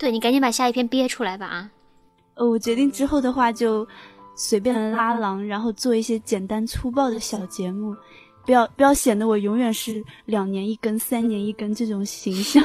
[0.03, 1.71] 对你赶紧把下一篇憋出来吧啊！
[2.35, 3.87] 呃，我决定之后的话就
[4.35, 7.95] 随便拉郎，然后做一些简单粗暴的小节目，
[8.45, 12.61] 不要不要显得我永远是两年一根、三年一根这种形象。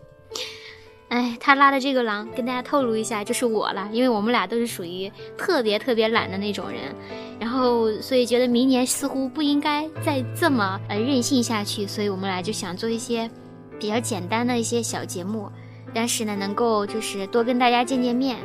[1.08, 6.94] 哎，他拉的这个狼跟大家透露一下，就是我了，因为我们俩都是属于特别特别懒的那种人，
[7.40, 13.30] 然后所以觉得明年似乎不应该再这么呃任性下去，所以我们俩就想做一些
[13.80, 15.50] 比较简单的一些小节目。
[15.94, 18.38] 但是呢，能够就是多跟大家见见面，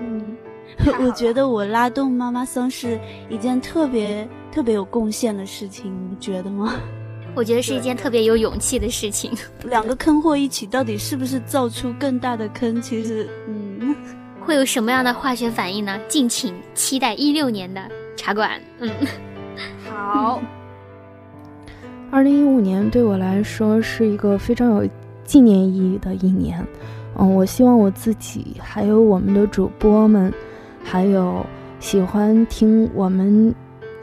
[0.00, 0.36] 嗯，
[1.04, 6.74] 我觉得我拉动妈妈桑是一件特别特别有贡献的事情，你觉得吗？
[7.36, 9.30] 我觉得是一件特别有勇气的事情。
[9.68, 12.80] 两个坑货一起，到底是不是造出更大的坑？
[12.80, 13.94] 其实，嗯，
[14.40, 15.98] 会有什么样的化学反应呢？
[16.08, 17.82] 敬请期待一六年的
[18.16, 18.58] 茶馆。
[18.78, 18.90] 嗯，
[19.84, 20.40] 好。
[22.10, 24.88] 二零一五年对我来说是一个非常有。
[25.26, 26.64] 纪念意义的一年，
[27.18, 30.32] 嗯，我希望我自己，还有我们的主播们，
[30.82, 31.44] 还有
[31.80, 33.54] 喜欢听我们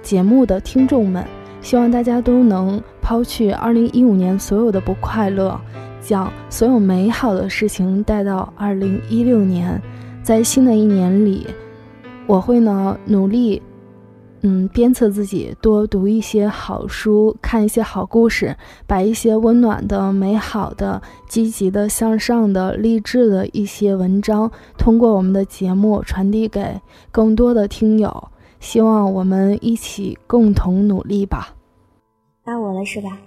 [0.01, 1.25] 节目的听众们，
[1.61, 5.59] 希望大家都能抛去2015年所有的不快乐，
[6.01, 9.81] 将所有美好的事情带到2016年，
[10.21, 11.47] 在新的一年里，
[12.27, 13.61] 我会呢努力。
[14.45, 18.53] 嗯，鞭策自己多读一些好书，看一些好故事，
[18.85, 28.29] 把一些温暖的、美好的、积极的、向上的、励志的一些文章，通过我们的节目传递给更多的听友。
[28.59, 31.55] 希望我们一起共同努力吧。
[32.43, 33.17] 该我了是吧？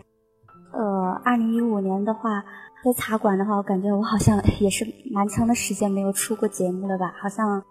[0.72, 2.44] 呃，二零一五年的话，
[2.84, 7.14] 在茶馆的话，我感觉我好像也是蛮长的时间没有出过节目了吧？
[7.22, 7.64] 好像。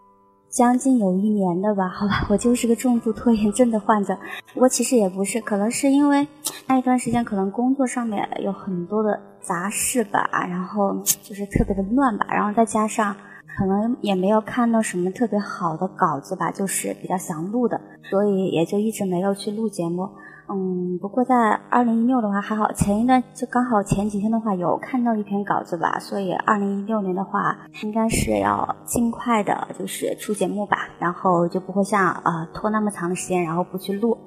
[0.56, 4.18] 将近有一年的吧， 好吧，我就是个重度拖延症的患者。
[4.54, 6.26] 不过其实也不是，可能是因为
[6.66, 13.14] 那一段时间可能工作上面有很多的杂事吧，然后 就是特别的乱吧，然后再加上
[13.60, 20.10] 可能也没有看到什么特别好的稿子吧，就是比较想录的，所以也就一直没有去录节目。
[20.48, 21.36] 嗯，不过在
[21.72, 34.20] 二零一六的话还好，前一段就刚好前几天的话有看到一篇稿子吧，所以二零一六年的话应该是要尽快的，就是出节目吧，然后就不会像呃拖那么长的时间，然后不去录。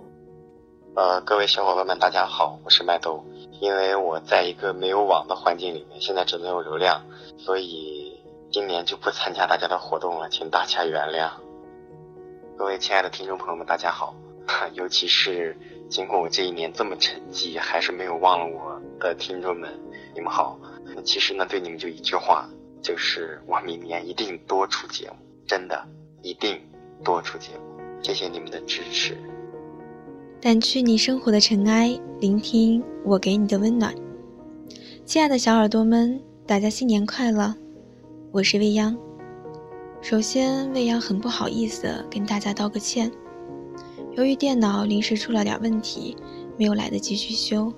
[0.97, 3.25] 呃，各位小伙伴们，大家好，我是麦兜。
[3.61, 7.03] 因为我在一个没有网的环境里面，现在只能有流量，
[7.37, 11.31] 所以今年就不参加大家的活动了，请大家原谅。
[12.57, 14.15] 各位亲爱的听众朋友们，大家好，
[14.75, 15.57] 尤其是。
[15.89, 19.73] 经过我这一年这么沉寂，还是没有忘了我的听众们，
[20.15, 20.59] 你们好。
[21.05, 22.49] 其实呢，对你们就一句话，
[22.83, 25.17] 就是我明年一定多出节目，
[25.47, 25.83] 真的
[26.23, 26.61] 一定
[27.03, 27.81] 多出节目。
[28.03, 29.17] 谢谢你们的支持。
[30.41, 33.95] 掸去你生活的尘埃，聆听我给你的温暖。
[35.07, 37.55] 亲爱的小耳朵们，大家新年快乐！
[38.31, 38.97] 我是未央。
[40.03, 43.11] 首先，未央很不好意思跟大家道个歉。
[44.17, 46.17] 由于电脑临时出了点问题，
[46.57, 47.73] 没有来得及去修，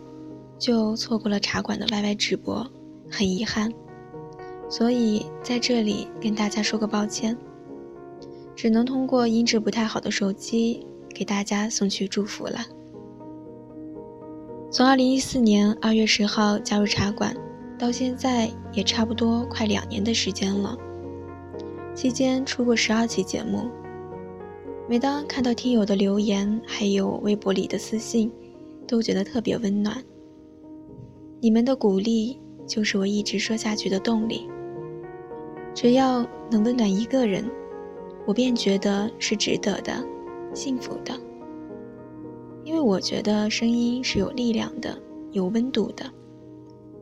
[0.59, 2.67] 就错过了茶馆的 YY 直播，
[3.11, 3.71] 很遗憾。
[4.69, 7.37] 所以在这里跟大家说个抱歉，
[8.55, 12.59] 只能通过音质不太好的手机给大家送去祝福了。
[14.71, 17.37] 从2014年2月10号加入茶馆，
[17.77, 20.77] 到现在也差不多快两年的时间了，
[21.95, 23.69] 期间出过十二期节目。
[24.91, 28.29] 每当看到听友的留言，还有微博里的私信，
[28.89, 30.03] 都觉得特别温暖。
[31.41, 32.37] 你们的鼓励
[32.67, 34.51] 就是我一直说下去的动力。
[35.77, 37.49] 只要能温暖一个人，
[38.27, 40.05] 我便觉得是值得的，
[40.53, 41.15] 幸福的。
[42.65, 46.05] 因为我觉得声音是有力量的，有温度的。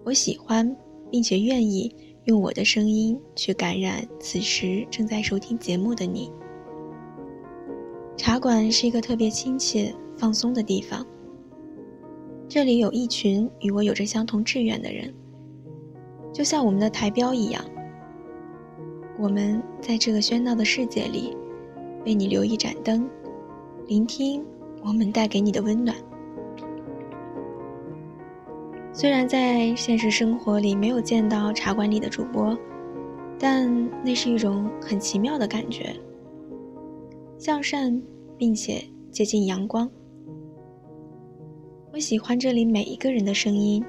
[0.04, 0.76] 我喜欢，
[1.10, 1.90] 并且愿意
[2.24, 6.30] 用我的声音去感染此时正在收听节目的你。
[8.18, 11.06] 茶馆是一个特别亲切、放松的地方。
[12.48, 15.14] 这里有一群与我有着相同志愿的人，
[16.32, 17.64] 就像我们的台标一样。
[19.16, 21.36] 我们在这个喧闹的世界里，
[22.04, 23.08] 为你留一盏灯，
[23.86, 24.44] 聆听
[24.82, 25.96] 我们带给你的温暖。
[28.92, 32.58] 虽然在现实生活里没有见到茶馆里的主播，
[33.38, 35.94] 但那是一种很奇妙的感觉。
[37.38, 38.02] 向善，
[38.36, 39.88] 并且接近阳光。
[41.92, 43.82] 我喜欢这里每一个人的声音，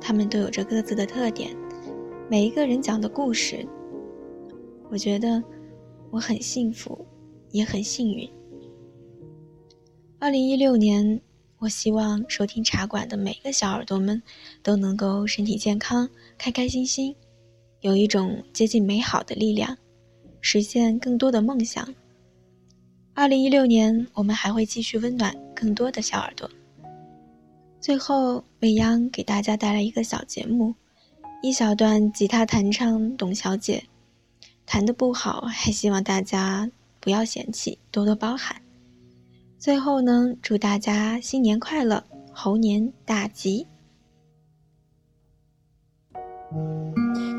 [0.00, 1.56] 他们都有着各自的特点，
[2.28, 3.66] 每一个人讲的故事。
[4.90, 5.42] 我觉得
[6.10, 7.06] 我很幸福，
[7.52, 8.28] 也很幸运。
[10.18, 11.20] 二零一六年，
[11.58, 14.20] 我希望收听茶馆的每个小耳朵们
[14.62, 17.14] 都能够身体健康，开开心心，
[17.80, 19.76] 有一种接近美好的力量，
[20.40, 21.88] 实现更多的梦想。
[23.16, 26.48] 二零一六年，我们还会继续温暖更多的小耳朵。
[27.80, 30.74] 最后，未央给大家带来一个小节目，
[31.42, 33.82] 一小段吉他弹唱《董小姐》，
[34.66, 38.60] 弹的不好，还希望大家不要嫌弃，多多包涵。
[39.58, 42.04] 最后呢，祝大家新年快乐，
[42.34, 43.66] 猴年大吉。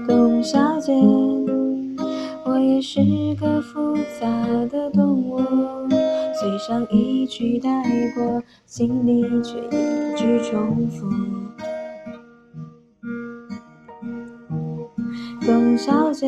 [0.08, 0.92] 董小姐。
[2.48, 3.02] 我也是
[3.36, 4.26] 个复杂
[4.72, 5.38] 的动物，
[6.40, 7.70] 嘴上一句带
[8.16, 11.06] 过，心里却一句重复。
[15.46, 16.26] 董小姐，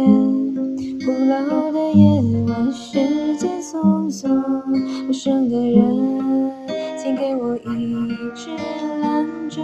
[1.06, 3.00] 鼓楼的夜晚，时
[3.38, 4.28] 间匆匆，
[5.06, 6.52] 陌生的人，
[6.98, 7.96] 请给我一
[8.36, 8.50] 支
[9.02, 9.64] 兰州。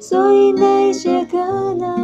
[0.00, 1.36] 所以那些可
[1.74, 2.03] 能。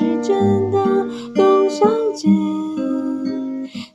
[0.00, 0.78] 是真的，
[1.34, 1.86] 董小
[2.16, 2.26] 姐，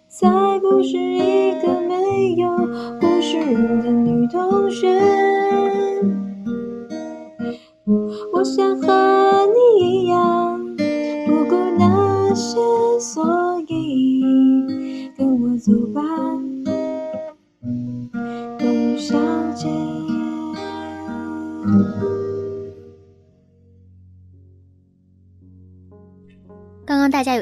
[0.07, 0.29] 才
[0.59, 2.47] 不是一个没有
[3.01, 3.39] 故事
[3.81, 5.24] 的女同学。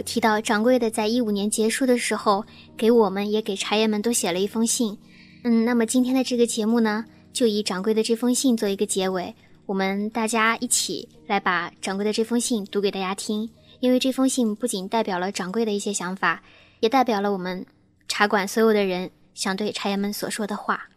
[0.03, 2.45] 提到，掌柜的在一五年结束的时候，
[2.77, 4.97] 给我们也给茶叶们都写了一封信。
[5.43, 9.33] 嗯，那么今天的这个节目呢，就以掌柜的这封信做一个结尾，
[9.65, 13.49] 我们大家一起来把掌柜的这封信读给大家听。
[13.79, 16.41] 因为这封信不仅代表了掌柜的一些想法，
[16.79, 17.65] 也代表了我们
[18.07, 20.87] 茶馆所有的人想对茶叶们所说的话。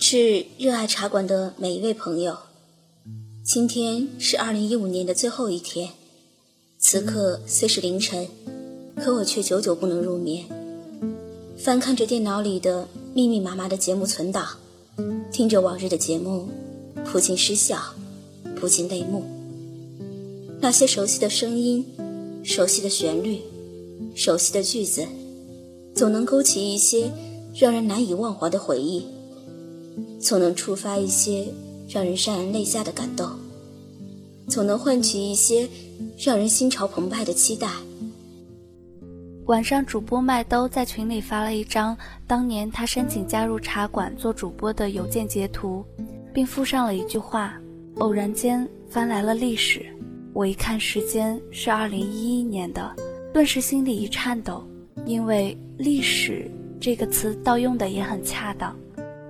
[0.00, 2.36] 致热爱茶馆的每一位朋友，
[3.44, 5.88] 今天是二零一五年的最后一天。
[6.78, 8.28] 此刻虽是凌晨，
[8.94, 10.44] 可我却久久不能入眠。
[11.58, 14.46] 翻看着电脑里的密密麻麻的节目存档，
[15.32, 16.48] 听着往日的节目，
[17.10, 17.82] 不禁失笑，
[18.54, 19.24] 不禁泪目。
[20.60, 21.84] 那些熟悉的声音，
[22.44, 23.40] 熟悉的旋律，
[24.14, 25.04] 熟悉的句子，
[25.96, 27.10] 总能勾起一些
[27.56, 29.04] 让人难以忘怀的回忆。
[30.20, 31.52] 总能触发一些
[31.92, 33.28] 让人潸然泪下的感动，
[34.48, 35.68] 总能唤起一些
[36.16, 37.68] 让人心潮澎湃的期待。
[39.44, 41.94] 晚上，主播麦兜在群里发了一张
[42.26, 45.84] 当年他申请加入茶馆做主播的邮件截图，
[46.32, 47.60] 并附上了一句话
[47.98, 49.84] ：“偶然间翻来了历史，
[50.32, 52.96] 我一看时间是二零一一年的，
[53.34, 54.64] 顿时心里一颤抖，
[55.04, 58.74] 因为‘历史’这个词倒用的也很恰当。”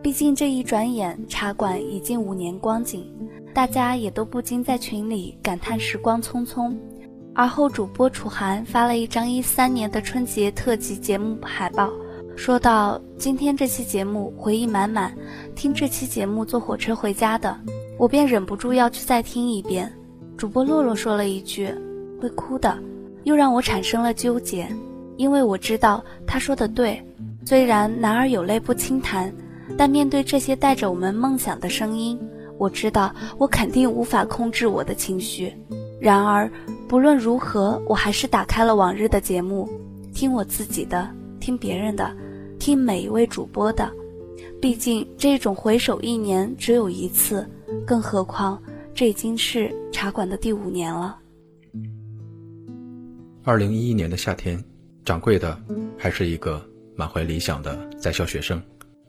[0.03, 3.07] 毕竟这一转眼，茶馆已近五年光景，
[3.55, 6.75] 大家也都不禁在群里感叹时光匆匆。
[7.37, 11.89] 而后，主播楚涵发了一张一三年的春节特辑节目海报，
[12.35, 15.17] 说道：“今天这期节目回忆满满，
[15.55, 17.57] 听这期节目坐火车回家的，
[17.97, 19.91] 我便忍不住要去再听一遍。”
[20.37, 21.73] 主播洛洛说了一句
[22.21, 22.77] ：“会哭的”，
[23.23, 24.67] 又让我产生了纠结，
[25.17, 27.01] 因为我知道他说的对，
[27.47, 29.33] 虽然男儿有泪不轻弹。
[29.77, 32.19] 但面对这些带着我们梦想的声音，
[32.59, 35.53] 我知道我肯定无法控制我的情绪。
[36.01, 36.51] 然而，
[36.89, 39.69] 不论如何，我还是打开了往日的节目，
[40.13, 41.09] 听我自己的，
[41.39, 42.15] 听别人的，
[42.59, 43.91] 听每一位主播的。
[44.61, 47.49] 毕竟，这种回首一年只有一次，
[47.87, 48.61] 更何况
[48.95, 51.19] 这已经是茶馆的第五年了。
[53.45, 54.63] 二零一一年的夏天，
[55.05, 55.61] 掌柜的
[55.99, 58.61] 还是一个满怀理想的在校学生。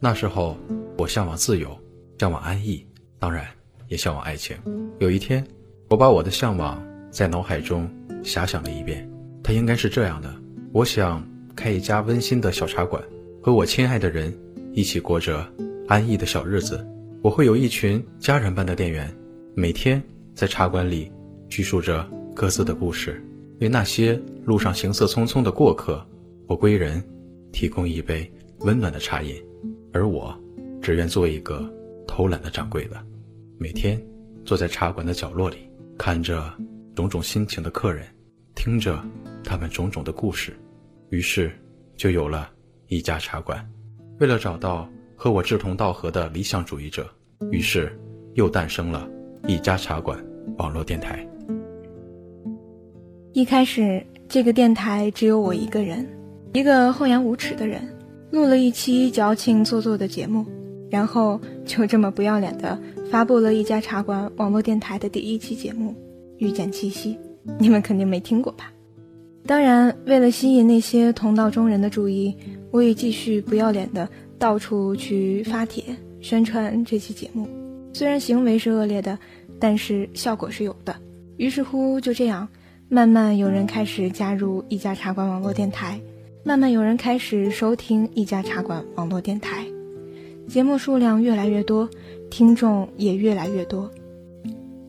[0.04, 0.58] 那时候，
[0.98, 1.80] 我向往自由，
[2.20, 2.86] 向往安逸，
[3.20, 3.48] 当然
[3.88, 4.54] 也向往爱情。
[5.00, 5.42] 有一天，
[5.88, 7.90] 我把我的向往在脑海中
[8.22, 9.10] 遐想了一遍，
[9.42, 10.30] 它应该是这样的：
[10.74, 11.26] 我想
[11.56, 13.02] 开一家温馨的小茶馆，
[13.42, 14.38] 和我亲爱的人
[14.74, 15.50] 一起过着
[15.88, 16.86] 安逸的小日子。
[17.22, 19.10] 我会有一群家人般的店员，
[19.56, 20.04] 每天
[20.36, 21.10] 在茶馆里
[21.48, 23.24] 叙述着各自的故事，
[23.62, 26.06] 为那些路上行色匆匆的过客
[26.46, 27.02] 或归人
[27.54, 28.30] 提供一杯
[28.60, 29.34] 温暖的茶饮。
[29.94, 30.36] 而我，
[30.82, 31.72] 只愿做一个
[32.08, 33.00] 偷懒的掌柜的，
[33.60, 34.02] 每天
[34.44, 35.58] 坐在茶馆的角落里，
[36.00, 36.52] 看着
[36.96, 38.04] 种种心情的客人，
[38.56, 39.00] 听着
[39.44, 40.52] 他们种种的故事，
[41.12, 41.52] 于是
[41.96, 42.50] 就有了
[42.88, 43.64] 一家茶馆。
[44.20, 47.08] 为了找到和我志同道合的理想主义者，
[47.52, 47.96] 于是
[48.34, 49.08] 又诞生了
[49.48, 50.20] 一家茶馆
[50.58, 51.24] 网络电台。
[53.32, 56.08] 一开始，这个电台只有我一个人，
[56.52, 57.93] 一个厚颜无耻的人。
[58.34, 60.44] 录了一期矫情做作的节目，
[60.90, 62.76] 然后就这么不要脸的
[63.12, 65.92] 发布了一家茶馆网络电台的第一期节目
[66.40, 67.16] 《遇见七夕》，
[67.60, 68.74] 你们肯定没听过吧？
[69.46, 72.36] 当然，为了吸引那些同道中人的注意，
[72.72, 74.10] 我也继续不要脸的
[74.40, 75.84] 到处去发帖
[76.20, 77.48] 宣传这期节目。
[77.94, 79.16] 虽然行为是恶劣的，
[79.60, 80.96] 但是效果是有的。
[81.38, 82.48] 于是乎，就这样，
[82.90, 86.02] 慢慢有人开始加入一家茶馆网络电台。
[86.46, 89.66] 慢慢有人开始收听一家茶馆网络电台，
[90.46, 91.90] 节目数量越来越多，
[92.30, 93.90] 听众也越来越多。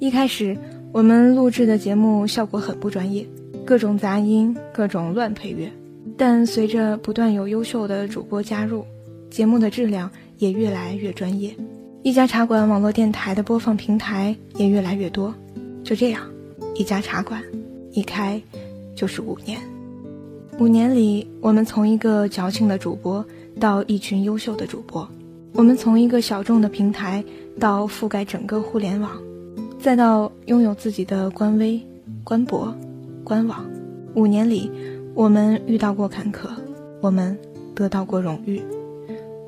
[0.01, 0.57] 一开始
[0.91, 3.25] 我们录制的节目效果很不专业，
[3.65, 5.71] 各种杂音，各种乱配乐。
[6.17, 8.85] 但随着不断有优秀的主播加入，
[9.31, 11.55] 节目的质量也越来越专业。
[12.03, 15.33] 一家茶馆网络电台的播放平台也越来越多。
[15.85, 16.29] 就这样，
[16.75, 17.41] 一家茶馆
[17.93, 18.43] 一开
[18.97, 19.57] 就是五年。
[20.61, 23.25] 五年里，我们从一个矫情的主播
[23.59, 25.07] 到一群优秀的主播，
[25.53, 27.25] 我们从一个小众的平台
[27.59, 29.11] 到覆盖整个互联网，
[29.81, 31.81] 再到拥有自己的官微、
[32.23, 32.73] 官博、
[33.25, 33.65] 官网。
[34.15, 34.71] 五年里，
[35.13, 36.49] 我们遇到过坎坷，
[37.01, 37.37] 我们
[37.75, 38.63] 得到过荣誉，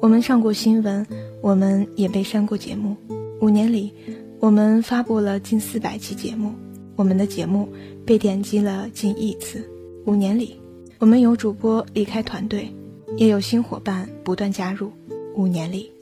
[0.02, 1.06] 我们上过新闻，
[1.40, 2.96] 我们也被删过节目。
[3.40, 3.92] 五年里，
[4.40, 6.52] 我们发布了近四百期节目，
[6.96, 7.68] 我们的节目
[8.04, 9.64] 被点击了近亿次。
[10.04, 10.56] 五年里。
[10.98, 12.74] 我们有主播离开团队，
[13.18, 14.90] 也有新伙伴不断加入。
[15.34, 15.92] 五年里，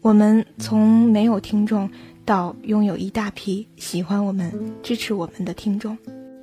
[0.00, 1.90] 我们从没有听众
[2.24, 4.50] 到拥有一大批喜欢我们、
[4.82, 5.96] 支持我们的听众。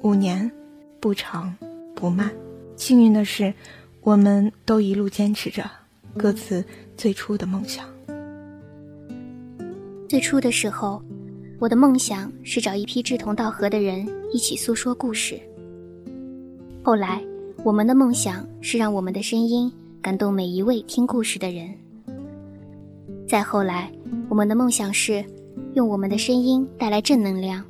[0.03, 0.49] 五年，
[0.99, 1.55] 不长
[1.95, 2.31] 不慢。
[2.75, 3.51] 幸运的是，
[4.01, 5.67] 我们都一路坚持着
[6.15, 6.63] 各自
[6.95, 7.83] 最初的梦想。
[10.07, 11.01] 最初的时候，
[11.57, 15.39] 我的梦想是找一批志同道合的人一起诉说故事。
[16.83, 17.23] 后来，
[17.67, 19.69] 我们的梦想是让我们的声音
[20.01, 21.69] 感动每一位听故事的人。
[23.27, 23.91] 再后来，
[24.29, 25.21] 我们的梦想是
[25.73, 27.61] 用我们的声音带来正能量，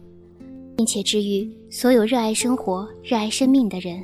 [0.75, 3.99] 并且治愈所有热爱生活、热爱生命的人。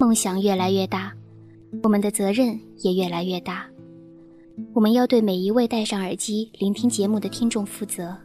[0.00, 1.12] 梦想越来越大，
[1.82, 3.66] 我们的责任也越来越大。
[4.72, 8.16] 我们要对每一位戴上耳机聆听节目的听众负责。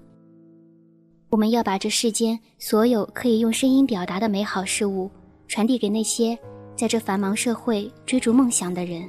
[1.32, 5.12] 我们要把这世间所有可以用声音表达的美好事物，
[5.52, 6.40] 传递给那些
[6.78, 9.04] 在这繁忙社会追逐梦想的人。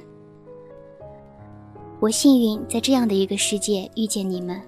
[2.01, 4.61] 我幸运在这样的一个世界遇见你们，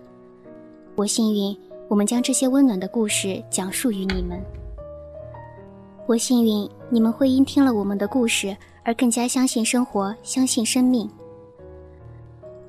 [0.96, 1.56] 我幸运
[1.90, 4.42] 我们将这些温暖的故事讲述于你们。
[6.08, 8.56] 我幸运你们会因听了我们的故事
[8.86, 11.10] 而更加相信生活，相信生命。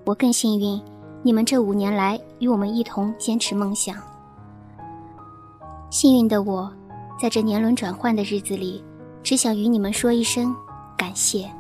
[0.04, 0.82] 我更幸运，
[1.22, 3.96] 你们这五年来与我们一同坚持梦想。
[5.90, 6.68] 幸运的我，
[7.20, 8.82] 在这年轮转换的日子里，
[9.26, 10.54] 只想与你们说一声
[10.96, 11.50] 感谢。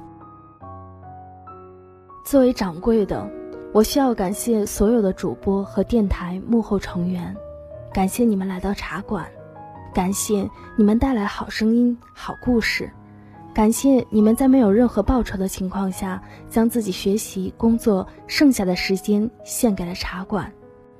[2.24, 3.28] 作为掌柜的，
[3.72, 7.36] 我需要感谢所有的主播和电台幕后成员，
[7.92, 9.26] 感谢你们来到茶馆，
[9.92, 12.88] 感谢你们带来好声音、好故事。
[13.52, 20.52] 感谢你们在没有任何报酬的情况下，将自己学习、工作剩下的时间献给了茶馆，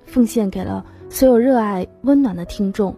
[0.04, 2.92] 奉献给了所有热爱温暖的听众。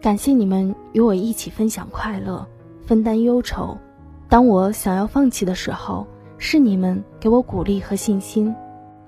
[0.00, 2.46] 感谢你们与我一起分享快乐，
[2.86, 3.76] 分担忧愁。
[4.28, 6.06] 当我想要放弃的时候，
[6.38, 8.54] 是你们给我鼓励和信心；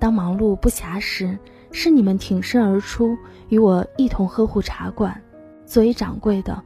[0.01, 1.38] 当忙碌不暇时，
[1.70, 3.16] 是你们挺身而出，
[3.51, 5.16] 与我一同呵护茶馆。
[5.64, 6.61] 作为掌柜的，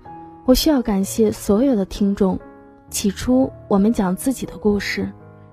[0.46, 2.40] 我需要感谢所有的听众。
[2.88, 5.06] 起初，我们讲自己的故事，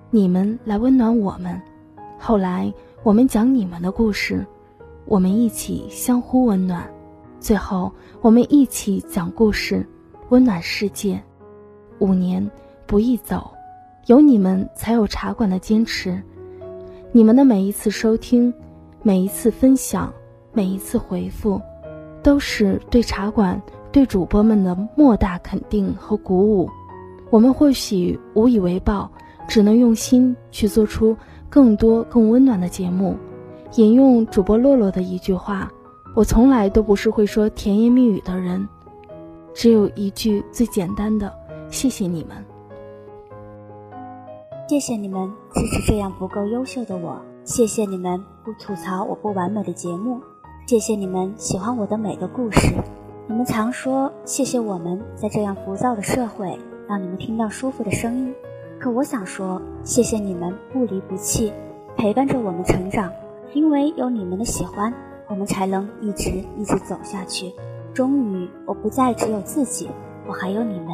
[0.09, 1.59] 你们来温暖我们；
[2.17, 4.45] 后来，我们讲你们的故事，
[5.03, 6.83] 我们一起相互温暖；
[7.41, 9.83] 最后，我们一起讲故事，
[10.29, 11.19] 温暖世界。
[11.97, 12.47] 五年
[12.85, 13.49] 不易走，
[14.05, 16.21] 有你们才有茶馆的坚持。
[17.11, 18.53] 你们的每一次收听，
[19.01, 20.13] 每一次分享，
[20.53, 21.59] 每一次回复，
[22.21, 23.59] 都是对茶馆、
[23.91, 26.69] 对主播们的莫大肯定和鼓舞。
[27.31, 29.11] 我们或许无以为报，
[29.47, 31.17] 只能用心去做出
[31.49, 33.17] 更多更温暖的节目。
[33.77, 35.71] 引用主播洛洛的一句话
[36.13, 38.67] ：“我从来都不是会说甜言蜜语的人，
[39.53, 41.31] 只有一句最简单的
[41.69, 42.43] 谢谢你们。
[44.67, 50.19] 谢谢你们支持这样不够优秀的我，谢谢你们不吐槽我不完美的节目，
[50.67, 52.73] 谢谢你们喜欢我的每个故事。
[53.27, 56.57] 你们常说谢谢我们在这样浮躁的社会。”
[56.89, 58.35] 让你们听到舒服的声音，
[58.77, 61.53] 可我想说，谢谢你们不离不弃，
[61.95, 63.09] 陪伴着我们成长。
[63.53, 64.93] 因为有你们的喜欢，
[65.31, 67.53] 我们才能一直一直走下去。
[67.93, 69.89] 终于，我不再只有自己，
[70.27, 70.89] 我还有你们。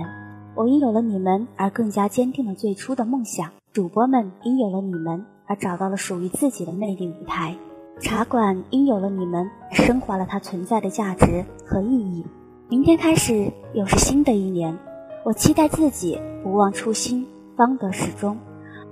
[0.54, 3.50] 我因有了你们而更加坚定了最初的梦想。
[3.74, 7.56] 主播们因有了你们而找到了属于自己的魅力舞台。
[8.00, 12.24] 茶馆因有了你们而，升华了它存在的价值和意义。
[12.70, 14.78] 明天开始，又是新的一年。
[15.24, 17.26] 我期待自己不忘初心，
[17.56, 18.38] 方得始终。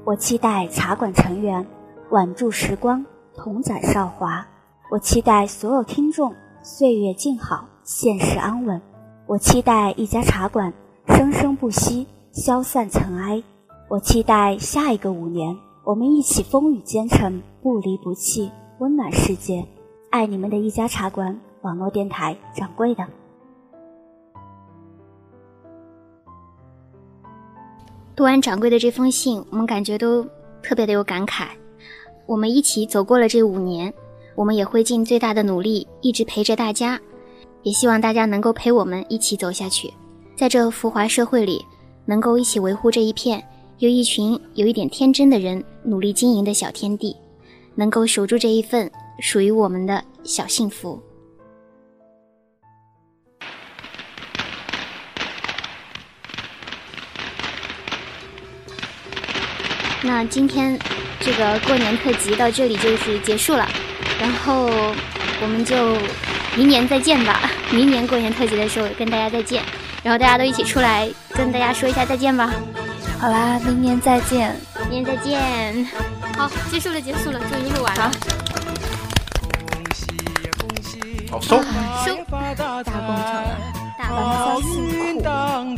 [0.05, 1.67] 我期待茶馆成员
[2.09, 4.47] 挽住时光，同载韶华。
[4.91, 6.31] 我期待所有听众
[6.61, 8.79] 岁月静好，现实安稳。
[9.25, 10.71] 我期待一家茶馆
[11.07, 13.41] 生生不息，消散尘埃。
[13.89, 19.65] 我期待下一个五年，我们一起风雨兼程，不离不弃，温暖世界。
[20.11, 23.03] 爱你们的一家茶馆网络电台掌柜的。
[28.15, 30.23] 读完掌柜的这封信，我们感觉都
[30.61, 31.47] 特别的有感慨。
[32.27, 33.93] 我们一起走过了这五年，
[34.35, 36.99] 我们也会尽最大的努力，一直陪着大家。
[37.63, 39.91] 也希望大家能够陪我们一起走下去，
[40.35, 41.65] 在这浮华社会里，
[42.05, 43.43] 能够一起维护这一片
[43.79, 47.15] 由一群有一点天真的人努力经营的小天地，
[47.73, 51.01] 能够守住这一份属于我们的小幸福。
[60.03, 60.77] 那今天
[61.19, 63.67] 这个过年特辑到这里就是结束了，
[64.19, 64.65] 然后
[65.41, 65.97] 我们就
[66.55, 67.49] 明年再见吧。
[67.71, 69.63] 明年过年特辑的时候跟大家再见，
[70.03, 72.51] 然后大家都一起出来跟大家说一下再见吧。
[73.19, 74.55] 好啦，明年再见，
[74.89, 75.85] 明年再见。
[76.37, 78.11] 好，结束了，结束了，终于录完了。
[81.31, 81.57] 好收，
[82.05, 83.45] 收，大工程啊！
[83.97, 85.75] 大好运当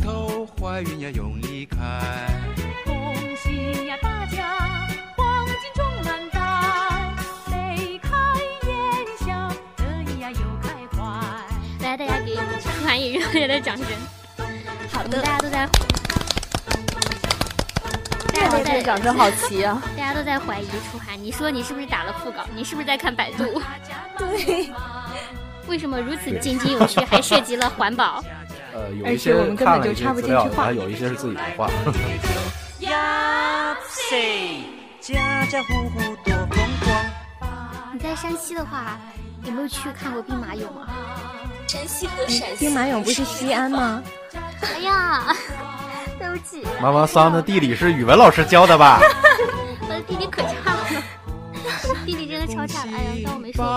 [12.88, 13.84] 楚涵以热烈的掌声。
[14.90, 15.68] 好的，大家都在。
[18.32, 19.82] 大家都在掌声好齐啊！
[19.94, 22.46] 大家都在怀疑楚涵，你说你是不是打了副稿？
[22.56, 23.60] 你是不是在看百度？
[24.16, 24.70] 对。
[25.66, 28.24] 为什么如此津津有趣，还涉及了环保？
[28.72, 31.68] 呃，有一些看了一些资料，还有一些是自己的话。
[35.02, 36.96] 家家户户多风光。
[37.92, 38.98] 你在山西的话，
[39.44, 40.88] 有没有去看过兵马俑啊？
[41.68, 42.56] 山西和陕西。
[42.58, 44.02] 兵马俑不是西安吗？
[44.62, 45.36] 哎呀，
[46.18, 46.66] 对不起。
[46.80, 49.00] 妈妈桑的地理是语文老师教的吧？
[49.82, 50.86] 我 的地理可差了，
[52.06, 52.80] 地理真的超差。
[52.88, 53.68] 哎呀，当我没说过。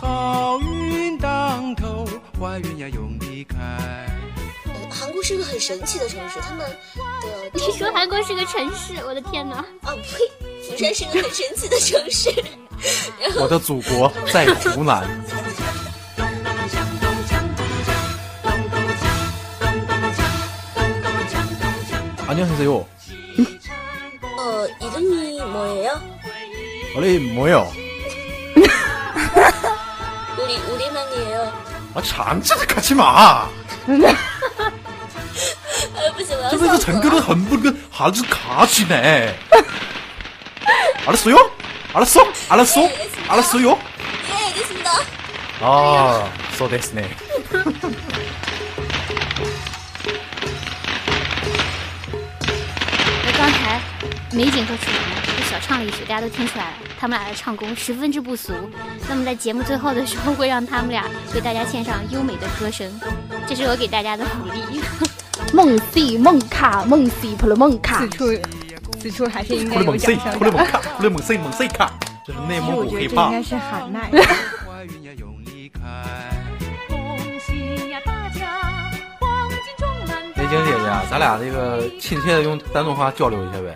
[0.00, 2.04] 好运当头，
[2.38, 3.56] 坏运要用离开。
[4.90, 6.76] 韩国是一个很神奇的城市，他们的
[7.54, 9.56] 你说韩国是个城市，我的天哪！
[9.56, 10.30] 啊呸，
[10.70, 12.30] 釜山是个很神奇的城市。
[13.40, 15.08] 我的祖国在湖南。
[22.28, 22.74] 안녕하세요.
[22.76, 26.02] 어, 이름이 뭐예요?
[26.94, 27.72] 원래 뭐요?
[30.42, 31.52] 우리, 우리만이에요.
[31.94, 33.48] 아, 장치를 가지 마!
[35.94, 39.38] 아버지, 장교를 한분은 아주 가지네.
[41.06, 41.36] 알았어요?
[41.92, 42.26] 알았어?
[42.48, 42.80] 알았어?
[42.80, 43.78] 네, 알았어요?
[44.28, 44.90] 예, 알겠습니다.
[45.60, 47.08] 아, 써 됐네.
[54.36, 55.00] 美景和楚涵
[55.38, 58.52] 就小唱了一曲，大家都听出来了，他们俩的唱功十分之不俗。
[59.08, 62.86] 那么在节目最后的时候，会让他们俩为大家献上优美的歌声，
[63.48, 64.60] 这是我给大家的鼓励。
[65.54, 68.26] 梦 C 梦卡梦 C 普了梦卡，此处
[69.00, 70.38] 此处还是应该有 掌声的。
[70.38, 71.90] 普了梦卡普了梦 C 梦 C 卡，
[72.22, 73.28] 这是内蒙古 hiphop。
[73.28, 74.10] 应该是喊麦。
[74.10, 74.22] 雷
[80.48, 80.78] 晶姐姐，
[81.10, 83.74] 咱俩这个亲切的用丹东话交流一下呗。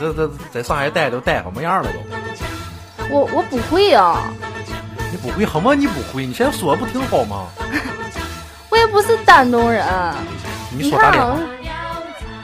[0.00, 1.98] 你这这在上海待都待什么样了都？
[3.10, 4.16] 我我不会呀。
[5.10, 5.74] 你不会什么？
[5.74, 6.24] 你不会？
[6.24, 7.46] 你现在说不挺好吗？
[8.70, 9.84] 我也不是丹东人。
[10.70, 11.36] 你说打电话？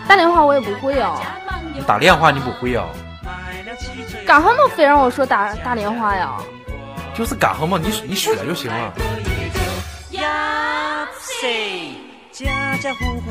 [0.08, 1.20] 打电话我也不会啊。
[1.74, 2.86] 你打电话你不会啊？
[4.26, 6.32] 干什么非让我说打打电话呀？
[7.14, 7.78] 就是干什么？
[7.78, 8.92] 你你学就行了。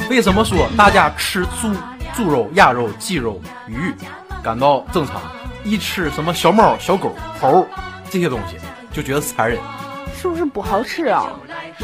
[0.09, 1.73] 为什么说大家吃猪
[2.15, 3.93] 猪肉、鸭肉、鸡肉、鱼
[4.43, 5.21] 感到正常，
[5.63, 7.65] 一吃什么小猫、小狗、猴
[8.09, 8.57] 这些东西
[8.91, 9.59] 就觉得残忍？
[10.15, 11.31] 是不是不好吃啊？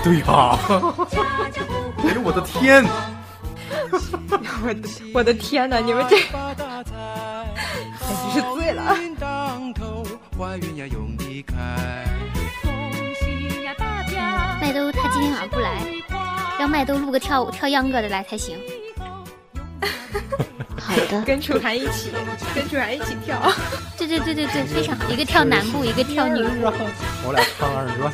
[0.03, 0.57] 对呀！
[2.05, 2.85] 哎呦我的天！
[4.63, 5.79] 我的我的天哪！
[5.79, 6.27] 你们这 简
[8.15, 8.95] 直是醉了！
[14.61, 15.71] 麦兜他今天晚上不来。
[16.59, 18.57] 让麦兜录个跳舞跳秧歌的来才行。
[20.79, 22.11] 好的，跟楚涵一起，
[22.55, 23.51] 跟楚涵一起跳。
[23.97, 26.71] 对对对对对，非常一个跳男步，一个跳女部。
[27.23, 28.11] 我俩唱二人转。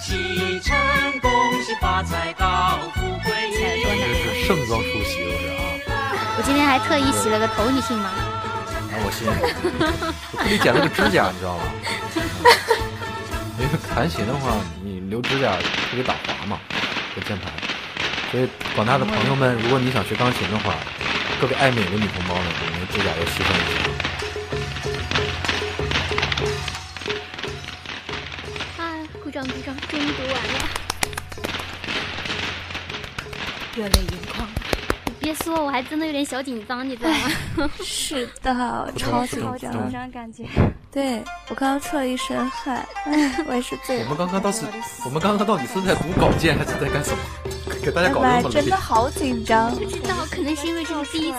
[0.00, 0.76] 启程，
[1.20, 1.30] 恭
[1.62, 3.32] 喜发财，高富贵。
[3.52, 5.94] 这是盛装出席，我是啊。
[6.38, 8.10] 我今天还特意洗了个头，你信吗？
[8.10, 9.26] 啊，我信。
[9.28, 9.32] 我
[10.38, 11.64] 特地剪了个指甲，你知道吗？
[13.58, 16.58] 因为弹琴的话，你留指甲特别打滑嘛，
[17.14, 17.52] 这键盘。
[18.32, 20.74] 所以广大的朋友们，如果你想学钢琴的话，
[21.38, 23.76] 各位爱美的女同胞们，你们指甲要牺牲一下。
[28.82, 28.84] 啊，
[29.22, 30.66] 鼓掌鼓掌，终于读完了，
[33.76, 34.48] 热泪盈眶。
[35.22, 37.70] 别说，我还真的有点小紧张，你知道吗？
[37.80, 40.44] 是的，超紧张，感觉。
[40.90, 42.84] 对我刚刚出了一身汗，
[43.46, 44.04] 我也是醉了。
[44.04, 44.66] 我们刚刚到底，
[45.04, 47.18] 我们刚刚到底是在读稿件还是在干什么？
[47.82, 49.70] 给大家搞那么真的好紧张。
[49.74, 51.38] 不知道，可能是因为这是第一次。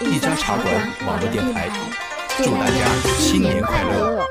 [0.00, 0.74] 一家茶馆
[1.06, 1.68] 网络电台，
[2.38, 2.72] 祝大家
[3.18, 4.26] 新年快乐。